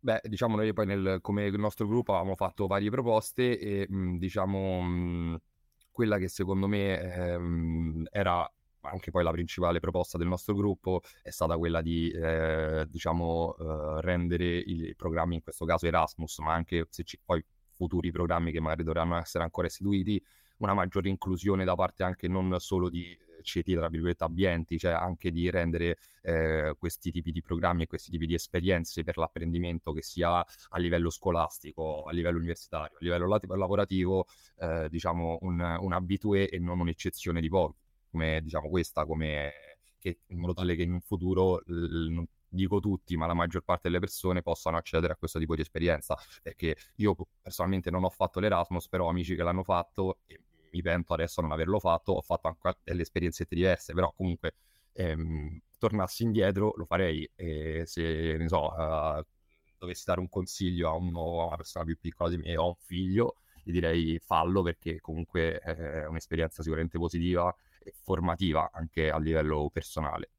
Beh, 0.05 0.19
diciamo 0.23 0.55
noi 0.55 0.71
poi 0.71 0.85
nel, 0.85 1.17
come 1.19 1.49
nostro 1.49 1.87
gruppo 1.87 2.13
avevamo 2.13 2.35
fatto 2.35 2.67
varie 2.67 2.91
proposte 2.91 3.57
e 3.57 3.87
mh, 3.89 4.17
diciamo 4.19 4.79
mh, 4.81 5.41
quella 5.89 6.19
che 6.19 6.27
secondo 6.27 6.67
me 6.67 6.99
ehm, 6.99 8.05
era 8.11 8.47
anche 8.81 9.09
poi 9.09 9.23
la 9.23 9.31
principale 9.31 9.79
proposta 9.79 10.19
del 10.19 10.27
nostro 10.27 10.53
gruppo 10.53 11.01
è 11.23 11.31
stata 11.31 11.57
quella 11.57 11.81
di 11.81 12.11
eh, 12.11 12.85
diciamo 12.87 13.55
eh, 13.57 14.01
rendere 14.01 14.45
i 14.59 14.93
programmi 14.95 15.35
in 15.35 15.41
questo 15.41 15.65
caso 15.65 15.87
Erasmus 15.87 16.37
ma 16.37 16.53
anche 16.53 16.85
se 16.91 17.03
ci 17.03 17.19
poi 17.25 17.43
futuri 17.71 18.11
programmi 18.11 18.51
che 18.51 18.59
magari 18.59 18.83
dovranno 18.83 19.17
essere 19.17 19.43
ancora 19.43 19.65
istituiti 19.65 20.23
una 20.57 20.75
maggiore 20.75 21.09
inclusione 21.09 21.65
da 21.65 21.73
parte 21.73 22.03
anche 22.03 22.27
non 22.27 22.55
solo 22.59 22.89
di 22.91 23.17
ceti, 23.45 23.73
tra 23.73 23.87
virgolette, 23.87 24.23
ambienti, 24.25 24.77
cioè 24.77 24.91
anche 24.91 25.31
di 25.31 25.49
rendere 25.49 25.97
eh, 26.21 26.75
questi 26.77 27.11
tipi 27.11 27.31
di 27.31 27.41
programmi 27.41 27.83
e 27.83 27.87
questi 27.87 28.11
tipi 28.11 28.25
di 28.25 28.33
esperienze 28.33 29.03
per 29.03 29.17
l'apprendimento, 29.17 29.93
che 29.93 30.01
sia 30.01 30.39
a 30.39 30.77
livello 30.77 31.09
scolastico, 31.09 32.03
a 32.03 32.11
livello 32.11 32.37
universitario, 32.37 32.97
a 32.97 32.99
livello 32.99 33.39
lavorativo, 33.55 34.25
eh, 34.57 34.87
diciamo 34.89 35.37
un, 35.41 35.77
un 35.79 35.93
abitué 35.93 36.49
e 36.49 36.59
non 36.59 36.79
un'eccezione 36.79 37.39
di 37.39 37.47
pochi, 37.47 37.77
come 38.11 38.41
diciamo 38.41 38.69
questa, 38.69 39.05
come 39.05 39.53
che, 39.99 40.19
in 40.27 40.39
modo 40.39 40.53
tale 40.53 40.75
che 40.75 40.83
in 40.83 40.93
un 40.93 41.01
futuro 41.01 41.61
non 41.65 42.25
dico 42.47 42.79
tutti, 42.79 43.17
ma 43.17 43.27
la 43.27 43.33
maggior 43.33 43.63
parte 43.63 43.89
delle 43.89 43.99
persone 43.99 44.41
possano 44.41 44.77
accedere 44.77 45.13
a 45.13 45.15
questo 45.15 45.39
tipo 45.39 45.55
di 45.55 45.61
esperienza. 45.61 46.17
Perché 46.41 46.75
io 46.95 47.15
personalmente 47.41 47.91
non 47.91 48.03
ho 48.03 48.09
fatto 48.09 48.39
l'Erasmus, 48.39 48.87
però 48.87 49.09
amici 49.09 49.35
che 49.35 49.43
l'hanno 49.43 49.63
fatto 49.63 50.19
e 50.25 50.39
mi 50.75 50.81
pento 50.81 51.13
adesso 51.13 51.41
non 51.41 51.51
averlo 51.51 51.79
fatto, 51.79 52.11
ho 52.13 52.21
fatto 52.21 52.47
anche 52.47 52.79
delle 52.83 53.03
esperienze 53.03 53.45
diverse, 53.49 53.93
però 53.93 54.13
comunque 54.15 54.55
ehm, 54.93 55.59
tornassi 55.77 56.23
indietro 56.23 56.73
lo 56.75 56.85
farei 56.85 57.29
e 57.35 57.83
se 57.85 58.35
ne 58.37 58.47
so, 58.47 58.73
uh, 58.73 59.23
dovessi 59.77 60.03
dare 60.05 60.19
un 60.19 60.29
consiglio 60.29 60.89
a, 60.89 60.93
uno, 60.93 61.41
a 61.43 61.45
una 61.47 61.55
persona 61.55 61.85
più 61.85 61.97
piccola 61.99 62.29
di 62.29 62.37
me 62.37 62.57
o 62.57 62.63
a 62.63 62.67
un 62.67 62.75
figlio, 62.77 63.37
gli 63.63 63.71
direi 63.71 64.19
fallo 64.19 64.61
perché 64.61 64.99
comunque 64.99 65.59
è 65.59 66.05
un'esperienza 66.05 66.61
sicuramente 66.61 66.97
positiva 66.97 67.55
e 67.81 67.93
formativa 68.01 68.69
anche 68.73 69.09
a 69.09 69.17
livello 69.17 69.69
personale. 69.71 70.29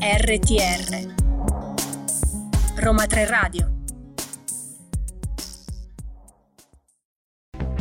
RTR 0.00 1.17
Roma 2.80 3.06
3 3.06 3.26
Radio. 3.26 3.72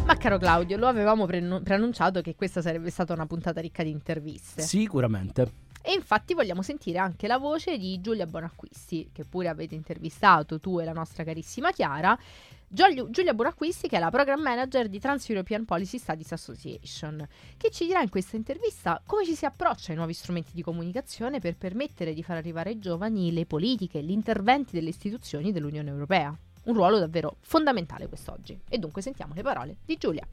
Ma 0.06 0.18
caro 0.18 0.40
Claudio, 0.40 0.76
lo 0.78 0.88
avevamo 0.88 1.28
pre- 1.28 1.62
preannunciato 1.62 2.22
che 2.22 2.34
questa 2.34 2.62
sarebbe 2.64 2.90
stata 2.90 3.14
una 3.14 3.28
puntata 3.28 3.62
ricca 3.62 3.84
di 3.84 3.92
interviste. 3.92 4.64
Sicuramente. 4.64 5.67
E 5.88 5.94
infatti 5.94 6.34
vogliamo 6.34 6.64
sentire 6.64 6.98
anche 6.98 7.28
la 7.28 7.38
voce 7.38 7.78
di 7.78 8.02
Giulia 8.02 8.26
Bonacquisti, 8.26 9.12
che 9.14 9.24
pure 9.24 9.48
avete 9.48 9.74
intervistato 9.74 10.60
tu 10.60 10.82
e 10.82 10.84
la 10.84 10.92
nostra 10.92 11.24
carissima 11.24 11.72
Chiara, 11.72 12.20
Giulia 12.68 13.34
Buracquisti, 13.34 13.88
che 13.88 13.96
è 13.96 14.00
la 14.00 14.10
Program 14.10 14.42
Manager 14.42 14.90
di 14.90 15.00
Trans 15.00 15.30
European 15.30 15.64
Policy 15.64 15.98
Studies 15.98 16.34
Association, 16.34 17.26
che 17.56 17.72
ci 17.72 17.86
dirà 17.86 18.02
in 18.02 18.10
questa 18.10 18.36
intervista 18.36 19.02
come 19.06 19.24
ci 19.24 19.34
si 19.34 19.46
approccia 19.46 19.92
ai 19.92 19.96
nuovi 19.96 20.12
strumenti 20.12 20.52
di 20.54 20.62
comunicazione 20.62 21.40
per 21.40 21.56
permettere 21.56 22.14
di 22.14 22.22
far 22.22 22.36
arrivare 22.36 22.72
ai 22.72 22.80
giovani 22.80 23.32
le 23.32 23.46
politiche 23.46 24.00
e 24.00 24.04
gli 24.04 24.12
interventi 24.12 24.76
delle 24.76 24.90
istituzioni 24.90 25.54
dell'Unione 25.54 25.90
Europea. 25.90 26.38
Un 26.66 26.74
ruolo 26.74 27.00
davvero 27.00 27.38
fondamentale 27.40 28.10
quest'oggi. 28.10 28.60
E 28.68 28.78
dunque 28.78 29.02
sentiamo 29.02 29.34
le 29.34 29.42
parole 29.42 29.78
di 29.86 29.96
Giulia. 29.96 30.28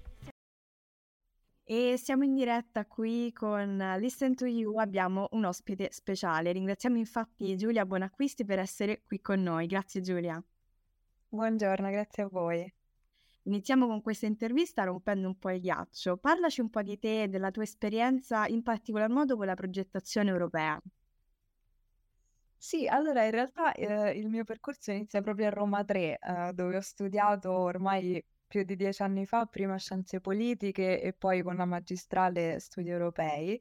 E 1.67 1.97
siamo 1.97 2.25
in 2.25 2.35
diretta 2.35 2.85
qui 2.85 3.33
con 3.33 3.79
Listen 3.99 4.35
to 4.35 4.45
You, 4.45 4.79
abbiamo 4.79 5.29
un 5.31 5.47
ospite 5.47 5.89
speciale. 5.93 6.53
Ringraziamo 6.53 6.99
infatti 6.99 7.57
Giulia 7.57 7.87
Buonacquisti 7.87 8.45
per 8.45 8.59
essere 8.59 9.01
qui 9.03 9.23
con 9.23 9.43
noi. 9.43 9.67
Grazie 9.67 10.03
Giulia. 10.03 10.43
Buongiorno, 11.27 11.89
grazie 11.89 12.25
a 12.25 12.29
voi. 12.29 12.71
Iniziamo 13.45 13.87
con 13.87 14.03
questa 14.03 14.27
intervista 14.27 14.85
rompendo 14.85 15.27
un 15.27 15.39
po' 15.39 15.49
il 15.53 15.61
ghiaccio. 15.63 16.19
Parlaci 16.19 16.61
un 16.61 16.69
po' 16.69 16.83
di 16.83 16.99
te 16.99 17.23
e 17.23 17.29
della 17.29 17.51
tua 17.51 17.63
esperienza, 17.63 18.47
in 18.47 18.63
particolar 18.63 19.09
modo 19.09 19.35
con 19.39 19.47
la 19.47 19.55
progettazione 19.55 20.29
europea. 20.29 20.79
Sì, 22.59 22.87
allora 22.87 23.25
in 23.25 23.31
realtà 23.31 23.73
eh, 23.73 24.19
il 24.19 24.29
mio 24.29 24.45
percorso 24.45 24.91
inizia 24.91 25.23
proprio 25.23 25.47
a 25.47 25.51
Roma 25.51 25.83
3, 25.83 26.19
eh, 26.19 26.53
dove 26.53 26.77
ho 26.77 26.81
studiato 26.83 27.51
ormai 27.51 28.23
più 28.55 28.63
di 28.63 28.77
dieci 28.77 29.03
anni 29.03 29.27
fa, 29.27 29.47
prima 29.47 29.77
scienze 29.77 30.21
politiche 30.21 31.01
e 31.01 31.13
poi 31.13 31.43
con 31.43 31.57
la 31.57 31.65
magistrale 31.65 32.61
studi 32.61 32.89
europei. 32.89 33.61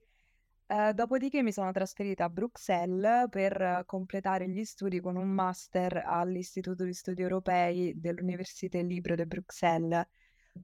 Eh, 0.68 0.94
dopodiché 0.94 1.42
mi 1.42 1.52
sono 1.52 1.72
trasferita 1.72 2.26
a 2.26 2.30
Bruxelles 2.30 3.28
per 3.28 3.86
completare 3.88 4.48
gli 4.48 4.64
studi 4.64 5.00
con 5.00 5.16
un 5.16 5.30
master 5.30 6.04
all'Istituto 6.06 6.84
di 6.84 6.94
Studi 6.94 7.24
Europei 7.24 8.00
dell'Università 8.00 8.80
Libre 8.82 9.16
de 9.16 9.26
Bruxelles. 9.26 10.06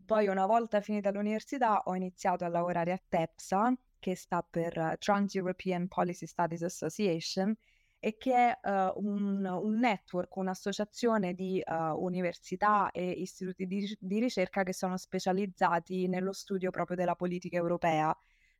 Poi 0.06 0.28
una 0.28 0.46
volta 0.46 0.80
finita 0.80 1.10
l'università 1.10 1.82
ho 1.86 1.96
iniziato 1.96 2.46
a 2.46 2.50
lavorare 2.50 2.92
a 2.92 3.02
TEPSA, 3.10 3.74
che 3.98 4.16
sta 4.16 4.46
per 4.48 4.98
Trans-European 5.00 5.88
Policy 5.88 6.28
Studies 6.28 6.62
Association, 6.62 7.52
e 8.00 8.18
che 8.18 8.34
è 8.34 8.60
uh, 8.64 8.94
un, 9.06 9.46
un, 9.46 9.78
network, 9.78 10.36
un'associazione 10.38 11.34
di 11.34 11.62
uh, 11.66 12.02
università 12.02 12.92
e 12.92 13.10
istituti 13.10 13.68
di, 13.68 13.98
di, 14.00 14.20
ricerca 14.20 14.64
che 14.64 14.74
sono 14.74 14.96
specializzati 14.98 16.08
nello 16.08 16.32
studio 16.32 16.72
proprio 16.72 16.96
della 16.96 17.16
politica 17.16 17.58
europea. 17.58 18.16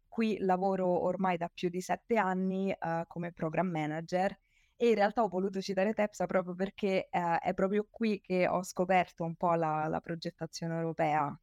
Qui 0.08 0.40
lavoro 0.40 0.88
ormai 0.88 1.38
da 1.38 1.50
più 1.54 1.70
di 1.70 1.80
sette 1.80 2.18
anni 2.18 2.76
uh, 2.78 3.04
come 3.08 3.32
program 3.32 3.68
manager 3.70 4.38
e 4.76 4.90
in 4.90 4.96
realtà 4.96 5.24
ho 5.24 5.28
voluto 5.30 5.62
citare 5.62 5.94
Tepsa 5.94 6.26
proprio 6.26 6.56
perché 6.56 7.10
è 7.10 7.54
proprio 7.54 7.86
qui 7.90 8.22
che 8.22 8.48
ho 8.48 8.64
scoperto 8.64 9.26
un 9.26 9.36
po' 9.36 9.54
la, 9.56 9.88
la 9.88 10.00
progettazione 10.00 10.76
europea. 10.76 11.38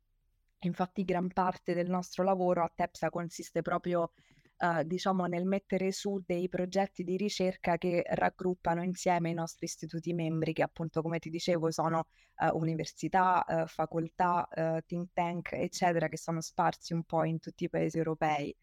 Infatti 0.60 1.04
gran 1.04 1.28
parte 1.28 1.74
del 1.74 1.88
nostro 1.90 2.24
lavoro 2.24 2.64
a 2.64 2.72
TEPSA 2.74 3.10
consiste 3.10 3.60
proprio 3.60 4.12
eh, 4.58 4.84
diciamo 4.84 5.26
nel 5.26 5.44
mettere 5.44 5.92
su 5.92 6.22
dei 6.24 6.48
progetti 6.48 7.04
di 7.04 7.16
ricerca 7.16 7.76
che 7.76 8.02
raggruppano 8.06 8.82
insieme 8.82 9.30
i 9.30 9.34
nostri 9.34 9.66
istituti 9.66 10.12
membri, 10.12 10.52
che 10.52 10.62
appunto 10.62 11.02
come 11.02 11.18
ti 11.18 11.30
dicevo 11.30 11.70
sono 11.70 12.06
eh, 12.38 12.48
università, 12.52 13.44
eh, 13.44 13.66
facoltà, 13.66 14.48
eh, 14.48 14.82
think 14.86 15.10
tank, 15.12 15.52
eccetera, 15.52 16.08
che 16.08 16.16
sono 16.18 16.40
sparsi 16.40 16.92
un 16.92 17.04
po' 17.04 17.24
in 17.24 17.38
tutti 17.38 17.64
i 17.64 17.68
paesi 17.68 17.98
europei. 17.98 18.54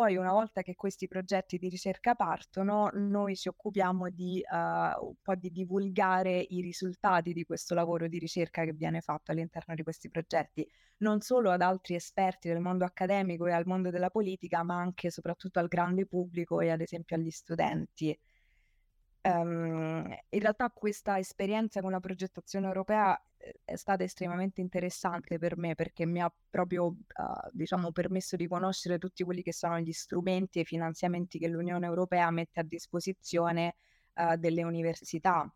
Poi 0.00 0.16
una 0.16 0.32
volta 0.32 0.62
che 0.62 0.76
questi 0.76 1.08
progetti 1.08 1.58
di 1.58 1.68
ricerca 1.68 2.14
partono, 2.14 2.88
noi 2.94 3.36
ci 3.36 3.48
occupiamo 3.48 4.08
di 4.08 4.42
uh, 4.50 5.04
un 5.08 5.14
po' 5.20 5.34
di 5.34 5.50
divulgare 5.50 6.38
i 6.38 6.62
risultati 6.62 7.34
di 7.34 7.44
questo 7.44 7.74
lavoro 7.74 8.08
di 8.08 8.18
ricerca 8.18 8.64
che 8.64 8.72
viene 8.72 9.02
fatto 9.02 9.30
all'interno 9.30 9.74
di 9.74 9.82
questi 9.82 10.08
progetti, 10.08 10.66
non 11.00 11.20
solo 11.20 11.50
ad 11.50 11.60
altri 11.60 11.96
esperti 11.96 12.48
del 12.48 12.60
mondo 12.60 12.86
accademico 12.86 13.46
e 13.46 13.52
al 13.52 13.66
mondo 13.66 13.90
della 13.90 14.08
politica, 14.08 14.62
ma 14.62 14.76
anche 14.78 15.08
e 15.08 15.10
soprattutto 15.10 15.58
al 15.58 15.68
grande 15.68 16.06
pubblico 16.06 16.62
e 16.62 16.70
ad 16.70 16.80
esempio 16.80 17.16
agli 17.16 17.30
studenti. 17.30 18.18
Um, 19.20 20.16
in 20.30 20.40
realtà 20.40 20.70
questa 20.70 21.18
esperienza 21.18 21.82
con 21.82 21.90
la 21.90 22.00
progettazione 22.00 22.68
europea 22.68 23.22
è 23.64 23.76
stata 23.76 24.04
estremamente 24.04 24.60
interessante 24.60 25.38
per 25.38 25.56
me 25.56 25.74
perché 25.74 26.04
mi 26.04 26.20
ha 26.20 26.32
proprio 26.50 26.86
uh, 26.86 26.94
diciamo, 27.52 27.90
permesso 27.92 28.36
di 28.36 28.46
conoscere 28.46 28.98
tutti 28.98 29.24
quelli 29.24 29.42
che 29.42 29.52
sono 29.52 29.78
gli 29.78 29.92
strumenti 29.92 30.58
e 30.58 30.62
i 30.62 30.64
finanziamenti 30.66 31.38
che 31.38 31.48
l'Unione 31.48 31.86
Europea 31.86 32.30
mette 32.30 32.60
a 32.60 32.62
disposizione 32.62 33.76
uh, 34.14 34.36
delle 34.36 34.62
università 34.62 35.50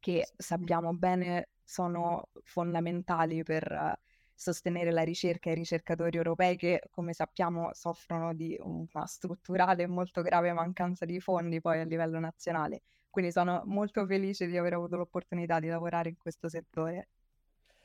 che 0.00 0.26
sappiamo 0.36 0.92
bene 0.94 1.50
sono 1.62 2.28
fondamentali 2.42 3.42
per 3.42 3.70
uh, 3.70 3.92
sostenere 4.34 4.90
la 4.90 5.02
ricerca 5.02 5.48
e 5.48 5.52
i 5.52 5.56
ricercatori 5.56 6.16
europei 6.16 6.56
che, 6.56 6.82
come 6.90 7.12
sappiamo, 7.12 7.70
soffrono 7.72 8.34
di 8.34 8.56
una 8.60 9.06
strutturale 9.06 9.84
e 9.84 9.86
molto 9.86 10.20
grave 10.22 10.52
mancanza 10.52 11.04
di 11.04 11.20
fondi 11.20 11.60
poi 11.60 11.80
a 11.80 11.84
livello 11.84 12.18
nazionale. 12.18 12.82
Quindi 13.14 13.30
sono 13.30 13.62
molto 13.66 14.04
felice 14.06 14.48
di 14.48 14.56
aver 14.56 14.72
avuto 14.72 14.96
l'opportunità 14.96 15.60
di 15.60 15.68
lavorare 15.68 16.08
in 16.08 16.16
questo 16.18 16.48
settore. 16.48 17.10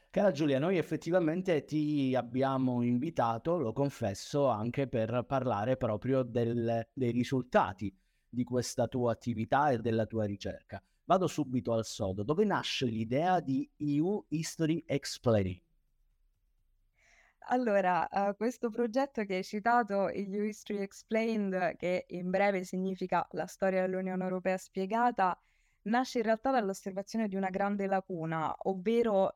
Cara 0.09 0.31
Giulia, 0.31 0.57
noi 0.57 0.79
effettivamente 0.79 1.65
ti 1.65 2.15
abbiamo 2.15 2.81
invitato, 2.81 3.59
lo 3.59 3.71
confesso, 3.71 4.47
anche 4.47 4.87
per 4.87 5.25
parlare 5.27 5.77
proprio 5.77 6.23
del, 6.23 6.83
dei 6.91 7.11
risultati 7.11 7.95
di 8.27 8.43
questa 8.43 8.87
tua 8.87 9.11
attività 9.11 9.69
e 9.69 9.77
della 9.77 10.07
tua 10.07 10.25
ricerca. 10.25 10.81
Vado 11.03 11.27
subito 11.27 11.73
al 11.73 11.85
sodo. 11.85 12.23
Dove 12.23 12.43
nasce 12.43 12.87
l'idea 12.87 13.39
di 13.39 13.69
EU 13.77 14.25
History 14.29 14.83
Explaining? 14.87 15.61
Allora, 17.51 18.07
uh, 18.11 18.35
questo 18.35 18.69
progetto 18.69 19.23
che 19.25 19.37
hai 19.37 19.43
citato, 19.43 20.07
EU 20.09 20.43
History 20.43 20.81
Explained, 20.81 21.77
che 21.77 22.05
in 22.09 22.29
breve 22.29 22.63
significa 22.63 23.27
la 23.31 23.47
storia 23.47 23.81
dell'Unione 23.81 24.23
Europea 24.23 24.55
spiegata, 24.57 25.35
nasce 25.83 26.19
in 26.19 26.25
realtà 26.25 26.51
dall'osservazione 26.51 27.27
di 27.27 27.35
una 27.35 27.49
grande 27.49 27.87
lacuna, 27.87 28.55
ovvero 28.65 29.23
uh, 29.25 29.31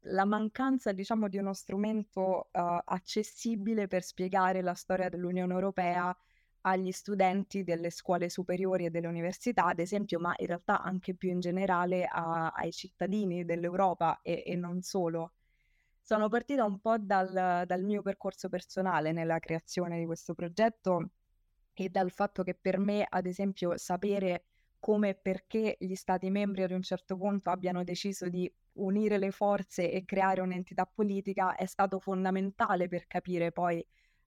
la 0.00 0.24
mancanza, 0.26 0.92
diciamo, 0.92 1.28
di 1.28 1.38
uno 1.38 1.54
strumento 1.54 2.50
uh, 2.52 2.60
accessibile 2.84 3.86
per 3.86 4.02
spiegare 4.02 4.60
la 4.60 4.74
storia 4.74 5.08
dell'Unione 5.08 5.54
Europea 5.54 6.14
agli 6.62 6.92
studenti 6.92 7.64
delle 7.64 7.88
scuole 7.88 8.28
superiori 8.28 8.84
e 8.84 8.90
delle 8.90 9.06
università, 9.06 9.64
ad 9.66 9.78
esempio, 9.78 10.18
ma 10.18 10.34
in 10.36 10.46
realtà 10.46 10.82
anche 10.82 11.14
più 11.14 11.30
in 11.30 11.40
generale 11.40 12.04
a, 12.04 12.50
ai 12.50 12.72
cittadini 12.72 13.46
dell'Europa 13.46 14.20
e, 14.22 14.42
e 14.46 14.56
non 14.56 14.82
solo. 14.82 15.32
Sono 16.06 16.28
partita 16.28 16.66
un 16.66 16.80
po' 16.80 16.98
dal, 16.98 17.64
dal 17.66 17.82
mio 17.82 18.02
percorso 18.02 18.50
personale 18.50 19.10
nella 19.10 19.38
creazione 19.38 19.98
di 19.98 20.04
questo 20.04 20.34
progetto 20.34 21.12
e 21.72 21.88
dal 21.88 22.10
fatto 22.10 22.42
che 22.42 22.54
per 22.54 22.76
me, 22.76 23.06
ad 23.08 23.24
esempio, 23.24 23.78
sapere 23.78 24.44
come 24.78 25.08
e 25.08 25.14
perché 25.14 25.78
gli 25.80 25.94
Stati 25.94 26.28
membri 26.28 26.62
ad 26.62 26.72
un 26.72 26.82
certo 26.82 27.16
punto 27.16 27.48
abbiano 27.48 27.84
deciso 27.84 28.28
di 28.28 28.52
unire 28.72 29.16
le 29.16 29.30
forze 29.30 29.90
e 29.90 30.04
creare 30.04 30.42
un'entità 30.42 30.84
politica 30.84 31.54
è 31.54 31.64
stato 31.64 31.98
fondamentale 31.98 32.86
per 32.86 33.06
capire 33.06 33.50
poi 33.50 33.82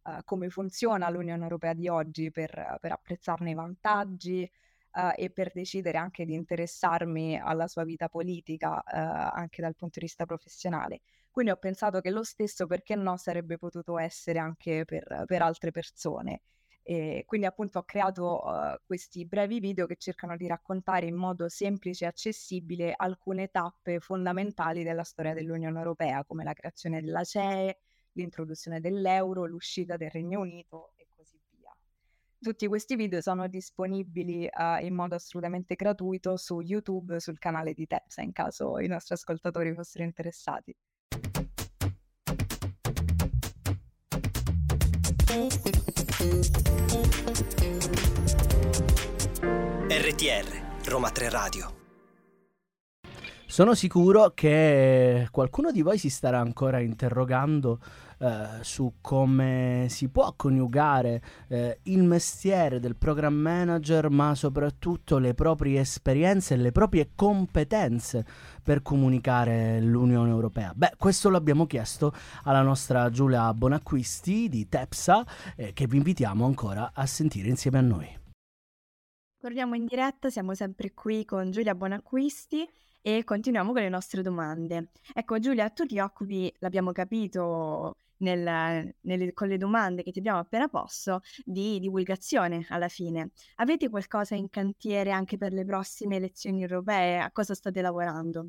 uh, 0.05 0.23
come 0.25 0.49
funziona 0.49 1.07
l'Unione 1.11 1.43
Europea 1.43 1.73
di 1.73 1.87
oggi, 1.87 2.31
per, 2.31 2.77
per 2.81 2.91
apprezzarne 2.91 3.51
i 3.51 3.53
vantaggi 3.53 4.51
uh, 4.93 5.11
e 5.15 5.29
per 5.29 5.51
decidere 5.53 5.99
anche 5.99 6.25
di 6.25 6.33
interessarmi 6.33 7.39
alla 7.39 7.67
sua 7.67 7.83
vita 7.83 8.09
politica 8.09 8.77
uh, 8.77 9.37
anche 9.37 9.61
dal 9.61 9.75
punto 9.75 9.99
di 9.99 10.07
vista 10.07 10.25
professionale. 10.25 11.01
Quindi 11.37 11.53
ho 11.53 11.59
pensato 11.59 12.01
che 12.01 12.09
lo 12.09 12.23
stesso, 12.23 12.65
perché 12.65 12.95
no, 12.95 13.15
sarebbe 13.15 13.59
potuto 13.59 13.99
essere 13.99 14.39
anche 14.39 14.85
per, 14.85 15.25
per 15.27 15.43
altre 15.43 15.69
persone. 15.69 16.41
E 16.81 17.25
quindi 17.27 17.45
appunto 17.45 17.77
ho 17.77 17.83
creato 17.83 18.43
uh, 18.43 18.75
questi 18.83 19.23
brevi 19.23 19.59
video 19.59 19.85
che 19.85 19.97
cercano 19.97 20.35
di 20.35 20.47
raccontare 20.47 21.05
in 21.05 21.13
modo 21.13 21.47
semplice 21.47 22.05
e 22.05 22.07
accessibile 22.07 22.91
alcune 22.97 23.49
tappe 23.49 23.99
fondamentali 23.99 24.81
della 24.81 25.03
storia 25.03 25.35
dell'Unione 25.35 25.77
Europea, 25.77 26.25
come 26.25 26.43
la 26.43 26.53
creazione 26.53 27.01
della 27.01 27.23
CE, 27.23 27.81
l'introduzione 28.13 28.79
dell'euro, 28.79 29.45
l'uscita 29.45 29.95
del 29.95 30.09
Regno 30.09 30.39
Unito 30.39 30.93
e 30.95 31.05
così 31.15 31.39
via. 31.51 31.71
Tutti 32.39 32.65
questi 32.65 32.95
video 32.95 33.21
sono 33.21 33.47
disponibili 33.47 34.49
uh, 34.51 34.83
in 34.83 34.95
modo 34.95 35.13
assolutamente 35.13 35.75
gratuito 35.75 36.35
su 36.35 36.61
YouTube, 36.61 37.19
sul 37.19 37.37
canale 37.37 37.73
di 37.73 37.85
Tepsa, 37.85 38.23
in 38.23 38.31
caso 38.31 38.79
i 38.79 38.87
nostri 38.87 39.13
ascoltatori 39.13 39.71
fossero 39.75 40.03
interessati. 40.03 40.75
RTR 49.89 50.45
Roma 50.85 51.11
3 51.11 51.29
Radio 51.29 51.76
sono 53.49 53.75
sicuro 53.75 54.31
che 54.35 55.25
qualcuno 55.31 55.71
di 55.71 55.81
voi 55.81 55.97
si 55.97 56.09
starà 56.09 56.39
ancora 56.39 56.81
interrogando 56.81 57.79
eh, 58.19 58.61
su 58.61 58.95
come 58.99 59.85
si 59.89 60.09
può 60.09 60.33
coniugare 60.35 61.21
eh, 61.47 61.79
il 61.83 62.03
mestiere 62.03 62.81
del 62.81 62.97
program 62.97 63.33
manager, 63.33 64.09
ma 64.09 64.35
soprattutto 64.35 65.17
le 65.17 65.33
proprie 65.33 65.79
esperienze 65.79 66.55
e 66.55 66.57
le 66.57 66.73
proprie 66.73 67.11
competenze 67.15 68.25
per 68.61 68.81
comunicare 68.81 69.79
l'Unione 69.79 70.29
Europea. 70.29 70.73
Beh, 70.75 70.95
questo 70.97 71.29
l'abbiamo 71.29 71.65
chiesto 71.67 72.11
alla 72.43 72.61
nostra 72.61 73.09
Giulia 73.09 73.53
Bonacquisti 73.53 74.49
di 74.49 74.67
Tepsa, 74.67 75.25
eh, 75.55 75.71
che 75.71 75.87
vi 75.87 75.95
invitiamo 75.95 76.45
ancora 76.45 76.91
a 76.93 77.05
sentire 77.05 77.47
insieme 77.47 77.77
a 77.77 77.81
noi. 77.81 78.19
Torniamo 79.39 79.75
in 79.75 79.85
diretta, 79.85 80.29
siamo 80.29 80.53
sempre 80.53 80.93
qui 80.93 81.23
con 81.23 81.49
Giulia 81.51 81.75
Bonacquisti 81.75 82.67
e 83.07 83.23
continuiamo 83.23 83.71
con 83.71 83.81
le 83.81 83.87
nostre 83.87 84.21
domande. 84.21 84.89
Ecco 85.13 85.39
Giulia, 85.39 85.69
tu 85.69 85.85
ti 85.85 85.97
occupi, 85.97 86.53
l'abbiamo 86.59 86.91
capito 86.91 87.95
nel, 88.17 88.93
nelle, 88.99 89.33
con 89.33 89.47
le 89.47 89.55
domande 89.57 90.03
che 90.03 90.11
ti 90.11 90.19
abbiamo 90.19 90.39
appena 90.39 90.67
posto, 90.67 91.21
di 91.45 91.79
divulgazione 91.79 92.65
alla 92.67 92.89
fine. 92.89 93.29
Avete 93.55 93.87
qualcosa 93.87 94.35
in 94.35 94.49
cantiere 94.49 95.11
anche 95.11 95.37
per 95.37 95.53
le 95.53 95.63
prossime 95.63 96.17
elezioni 96.17 96.61
europee? 96.61 97.19
A 97.19 97.31
cosa 97.31 97.53
state 97.53 97.79
lavorando? 97.79 98.47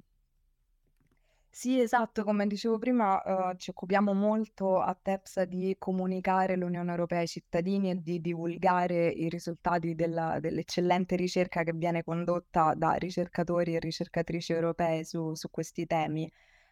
Sì, 1.51 1.81
esatto, 1.81 2.23
come 2.25 2.47
dicevo 2.47 2.79
prima, 2.79 3.21
uh, 3.51 3.57
ci 3.57 3.71
occupiamo 3.71 4.13
molto 4.15 4.81
a 4.81 4.95
TEPSA 4.95 5.45
di 5.45 5.75
comunicare 5.79 6.57
l'Unione 6.57 6.91
Europea 6.91 7.19
ai 7.21 7.27
cittadini 7.27 7.91
e 7.91 8.01
di 8.01 8.21
divulgare 8.21 9.09
i 9.09 9.29
risultati 9.29 9.95
della, 9.97 10.39
dell'eccellente 10.41 11.17
ricerca 11.17 11.65
che 11.65 11.73
viene 11.73 12.05
condotta 12.05 12.75
da 12.77 12.93
ricercatori 12.93 13.75
e 13.75 13.81
ricercatrici 13.81 14.53
europee 14.53 15.05
su, 15.05 15.35
su 15.35 15.51
questi 15.51 15.85
temi. 15.87 16.31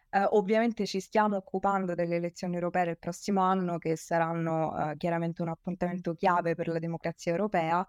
Uh, 0.09 0.25
ovviamente 0.37 0.85
ci 0.85 1.01
stiamo 1.01 1.35
occupando 1.37 1.93
delle 1.93 2.15
elezioni 2.15 2.55
europee 2.55 2.85
del 2.85 2.97
prossimo 2.97 3.41
anno, 3.41 3.77
che 3.79 3.97
saranno 3.97 4.71
uh, 4.73 4.95
chiaramente 4.95 5.41
un 5.41 5.49
appuntamento 5.49 6.13
chiave 6.13 6.55
per 6.55 6.67
la 6.69 6.79
democrazia 6.79 7.31
europea 7.31 7.85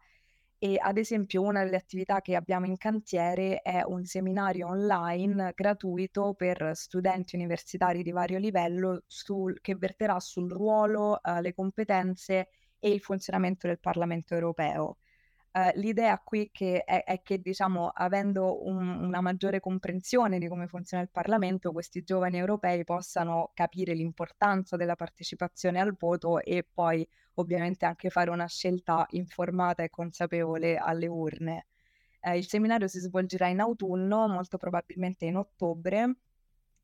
e 0.59 0.77
ad 0.81 0.99
esempio 0.99 1.43
una 1.43 1.63
delle 1.63 1.77
attività 1.77 2.21
che 2.21 2.35
abbiamo 2.35 2.67
in 2.67 2.77
cantiere 2.77 3.61
è 3.63 3.83
un 3.85 4.05
seminario 4.05 4.69
online 4.69 5.53
gratuito 5.55 6.35
per 6.35 6.73
studenti 6.75 7.37
universitari 7.37 8.03
di 8.03 8.11
vario 8.11 8.39
livello 8.39 9.03
sul, 9.07 9.61
che 9.61 9.77
verterà 9.77 10.19
sul 10.19 10.51
ruolo, 10.51 11.21
uh, 11.23 11.41
le 11.41 11.55
competenze 11.55 12.49
e 12.79 12.91
il 12.91 13.01
funzionamento 13.01 13.69
del 13.69 13.79
Parlamento 13.79 14.35
europeo. 14.35 14.99
Uh, 15.51 15.71
l'idea 15.77 16.19
qui 16.19 16.51
che 16.53 16.85
è, 16.85 17.05
è, 17.05 17.23
che, 17.23 17.39
diciamo, 17.39 17.89
avendo 17.89 18.67
un, 18.67 18.87
una 19.05 19.21
maggiore 19.21 19.61
comprensione 19.61 20.39
di 20.39 20.47
come 20.47 20.67
funziona 20.67 21.03
il 21.03 21.11
Parlamento, 21.11 21.73
questi 21.73 22.03
giovani 22.03 22.37
europei 22.37 22.85
possano 22.85 23.51
capire 23.55 23.95
l'importanza 23.95 24.77
della 24.77 24.95
partecipazione 24.95 25.81
al 25.81 25.97
voto 25.99 26.41
e 26.41 26.67
poi 26.71 27.07
ovviamente 27.35 27.87
anche 27.87 28.11
fare 28.11 28.31
una 28.31 28.47
scelta 28.47 29.07
informata 29.11 29.83
e 29.83 29.91
consapevole 29.91 30.77
alle 30.77 31.07
urne. 31.07 31.67
Eh, 32.21 32.37
il 32.37 32.47
seminario 32.47 32.87
si 32.87 32.99
svolgerà 32.99 33.47
in 33.49 33.61
autunno, 33.61 34.29
molto 34.29 34.59
probabilmente 34.59 35.25
in 35.25 35.37
ottobre, 35.37 36.17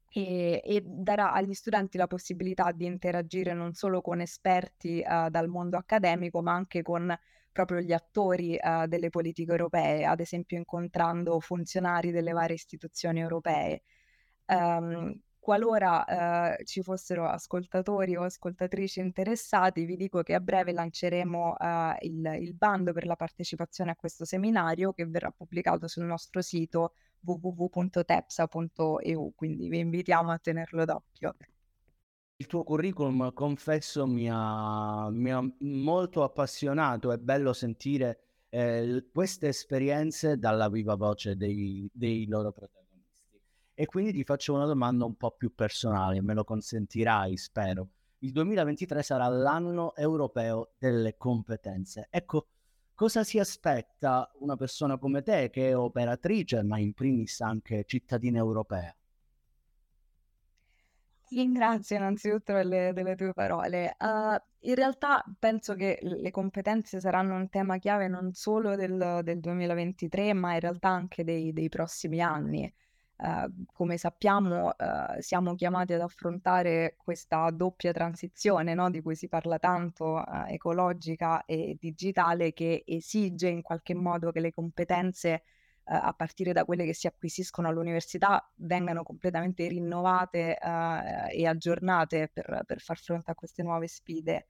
e, 0.08 0.62
e 0.64 0.82
darà 0.84 1.32
agli 1.32 1.54
studenti 1.54 1.98
la 1.98 2.06
possibilità 2.06 2.70
di 2.70 2.86
interagire 2.86 3.52
non 3.52 3.74
solo 3.74 4.00
con 4.00 4.20
esperti 4.20 5.04
uh, 5.04 5.28
dal 5.28 5.48
mondo 5.48 5.76
accademico, 5.76 6.40
ma 6.40 6.52
anche 6.52 6.82
con 6.82 7.12
proprio 7.54 7.80
gli 7.80 7.92
attori 7.92 8.58
uh, 8.60 8.86
delle 8.86 9.10
politiche 9.10 9.52
europee, 9.52 10.04
ad 10.04 10.18
esempio 10.18 10.58
incontrando 10.58 11.38
funzionari 11.38 12.10
delle 12.10 12.32
varie 12.32 12.56
istituzioni 12.56 13.20
europee. 13.20 13.82
Um, 14.46 15.16
qualora 15.38 16.56
uh, 16.58 16.64
ci 16.64 16.82
fossero 16.82 17.28
ascoltatori 17.28 18.16
o 18.16 18.24
ascoltatrici 18.24 18.98
interessati, 18.98 19.84
vi 19.84 19.96
dico 19.96 20.22
che 20.22 20.34
a 20.34 20.40
breve 20.40 20.72
lanceremo 20.72 21.56
il, 22.00 22.36
il 22.40 22.54
bando 22.54 22.92
per 22.92 23.06
la 23.06 23.14
partecipazione 23.14 23.92
a 23.92 23.96
questo 23.96 24.24
seminario 24.24 24.92
che 24.92 25.06
verrà 25.06 25.30
pubblicato 25.30 25.86
sul 25.86 26.04
nostro 26.04 26.42
sito 26.42 26.94
www.tepsa.eu, 27.20 29.32
quindi 29.36 29.68
vi 29.68 29.78
invitiamo 29.78 30.32
a 30.32 30.38
tenerlo 30.38 30.84
d'occhio. 30.84 31.36
Il 32.36 32.46
tuo 32.46 32.64
curriculum, 32.64 33.32
confesso, 33.32 34.08
mi 34.08 34.28
ha, 34.28 35.08
mi 35.08 35.30
ha 35.30 35.40
molto 35.60 36.24
appassionato, 36.24 37.12
è 37.12 37.16
bello 37.16 37.52
sentire 37.52 38.24
eh, 38.48 39.06
queste 39.12 39.46
esperienze 39.48 40.36
dalla 40.36 40.68
viva 40.68 40.96
voce 40.96 41.36
dei, 41.36 41.88
dei 41.92 42.26
loro 42.26 42.50
protagonisti. 42.50 43.40
E 43.74 43.86
quindi 43.86 44.12
ti 44.12 44.24
faccio 44.24 44.52
una 44.52 44.66
domanda 44.66 45.04
un 45.04 45.14
po' 45.14 45.30
più 45.30 45.54
personale, 45.54 46.22
me 46.22 46.34
lo 46.34 46.42
consentirai, 46.42 47.36
spero. 47.36 47.88
Il 48.18 48.32
2023 48.32 49.02
sarà 49.04 49.28
l'anno 49.28 49.94
europeo 49.94 50.72
delle 50.76 51.16
competenze. 51.16 52.08
Ecco, 52.10 52.48
cosa 52.94 53.22
si 53.22 53.38
aspetta 53.38 54.28
una 54.40 54.56
persona 54.56 54.98
come 54.98 55.22
te 55.22 55.50
che 55.50 55.68
è 55.68 55.76
operatrice, 55.76 56.64
ma 56.64 56.78
in 56.78 56.94
primis 56.94 57.40
anche 57.42 57.84
cittadina 57.86 58.38
europea? 58.38 58.92
Ringrazio 61.34 61.96
innanzitutto 61.96 62.52
delle, 62.52 62.92
delle 62.92 63.16
tue 63.16 63.32
parole. 63.32 63.96
Uh, 63.98 64.36
in 64.68 64.74
realtà 64.76 65.24
penso 65.36 65.74
che 65.74 65.98
le 66.00 66.30
competenze 66.30 67.00
saranno 67.00 67.34
un 67.34 67.48
tema 67.48 67.78
chiave 67.78 68.06
non 68.06 68.32
solo 68.32 68.76
del, 68.76 69.20
del 69.24 69.40
2023, 69.40 70.32
ma 70.32 70.54
in 70.54 70.60
realtà 70.60 70.90
anche 70.90 71.24
dei, 71.24 71.52
dei 71.52 71.68
prossimi 71.68 72.20
anni. 72.20 72.72
Uh, 73.16 73.64
come 73.72 73.96
sappiamo, 73.96 74.68
uh, 74.68 75.20
siamo 75.20 75.54
chiamati 75.54 75.92
ad 75.92 76.02
affrontare 76.02 76.94
questa 76.96 77.50
doppia 77.50 77.92
transizione 77.92 78.74
no? 78.74 78.90
di 78.90 79.02
cui 79.02 79.16
si 79.16 79.28
parla 79.28 79.58
tanto, 79.58 80.14
uh, 80.14 80.44
ecologica 80.48 81.44
e 81.46 81.76
digitale, 81.78 82.52
che 82.52 82.84
esige 82.86 83.48
in 83.48 83.62
qualche 83.62 83.94
modo 83.94 84.30
che 84.30 84.40
le 84.40 84.52
competenze 84.52 85.42
a 85.86 86.12
partire 86.14 86.52
da 86.52 86.64
quelle 86.64 86.84
che 86.84 86.94
si 86.94 87.06
acquisiscono 87.06 87.68
all'università 87.68 88.50
vengano 88.56 89.02
completamente 89.02 89.68
rinnovate 89.68 90.58
e 91.30 91.46
aggiornate 91.46 92.30
per, 92.32 92.62
per 92.64 92.80
far 92.80 92.98
fronte 92.98 93.30
a 93.30 93.34
queste 93.34 93.62
nuove 93.62 93.86
sfide. 93.86 94.46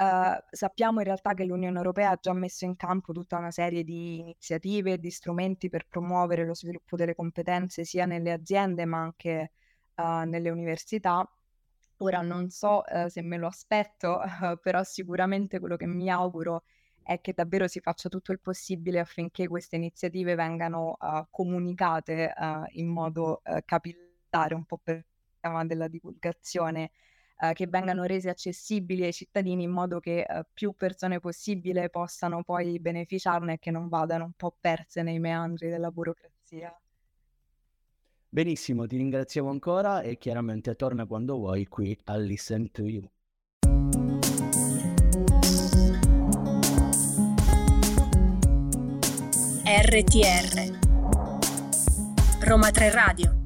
Uh, 0.00 0.34
sappiamo 0.50 1.00
in 1.00 1.04
realtà 1.04 1.34
che 1.34 1.44
l'Unione 1.44 1.76
Europea 1.76 2.12
ha 2.12 2.18
già 2.18 2.32
messo 2.32 2.64
in 2.64 2.74
campo 2.74 3.12
tutta 3.12 3.36
una 3.36 3.50
serie 3.50 3.84
di 3.84 4.18
iniziative 4.18 4.92
e 4.94 4.98
di 4.98 5.10
strumenti 5.10 5.68
per 5.68 5.86
promuovere 5.86 6.46
lo 6.46 6.54
sviluppo 6.54 6.96
delle 6.96 7.14
competenze 7.14 7.84
sia 7.84 8.06
nelle 8.06 8.32
aziende 8.32 8.86
ma 8.86 9.02
anche 9.02 9.52
uh, 9.96 10.22
nelle 10.24 10.48
università. 10.48 11.22
Ora 11.98 12.22
non 12.22 12.48
so 12.48 12.82
uh, 12.90 13.08
se 13.08 13.20
me 13.20 13.36
lo 13.36 13.48
aspetto, 13.48 14.20
però 14.62 14.82
sicuramente 14.84 15.58
quello 15.58 15.76
che 15.76 15.86
mi 15.86 16.08
auguro 16.08 16.62
è 16.62 16.79
che 17.20 17.32
davvero 17.32 17.66
si 17.66 17.80
faccia 17.80 18.08
tutto 18.08 18.32
il 18.32 18.40
possibile 18.40 19.00
affinché 19.00 19.48
queste 19.48 19.76
iniziative 19.76 20.34
vengano 20.34 20.96
comunicate 21.30 22.32
in 22.72 22.88
modo 22.88 23.42
capillare, 23.64 24.54
un 24.54 24.64
po' 24.64 24.78
per 24.82 24.96
il 24.96 25.04
tema 25.40 25.64
della 25.64 25.88
divulgazione 25.88 26.90
che 27.54 27.66
vengano 27.66 28.04
resi 28.04 28.28
accessibili 28.28 29.04
ai 29.04 29.14
cittadini 29.14 29.62
in 29.62 29.70
modo 29.70 29.98
che 29.98 30.26
più 30.52 30.74
persone 30.74 31.20
possibile 31.20 31.88
possano 31.88 32.42
poi 32.42 32.78
beneficiarne 32.78 33.54
e 33.54 33.58
che 33.58 33.70
non 33.70 33.88
vadano 33.88 34.24
un 34.24 34.32
po' 34.36 34.54
perse 34.60 35.02
nei 35.02 35.18
meandri 35.18 35.70
della 35.70 35.90
burocrazia. 35.90 36.78
Benissimo, 38.28 38.86
ti 38.86 38.96
ringraziamo 38.96 39.50
ancora 39.50 40.02
e 40.02 40.18
chiaramente 40.18 40.76
torna 40.76 41.06
quando 41.06 41.36
vuoi 41.36 41.66
qui 41.66 41.98
a 42.04 42.16
Listen 42.16 42.70
to 42.70 42.86
You. 42.86 43.10
RTR 49.70 50.78
Roma 52.40 52.72
3 52.72 52.90
Radio 52.90 53.39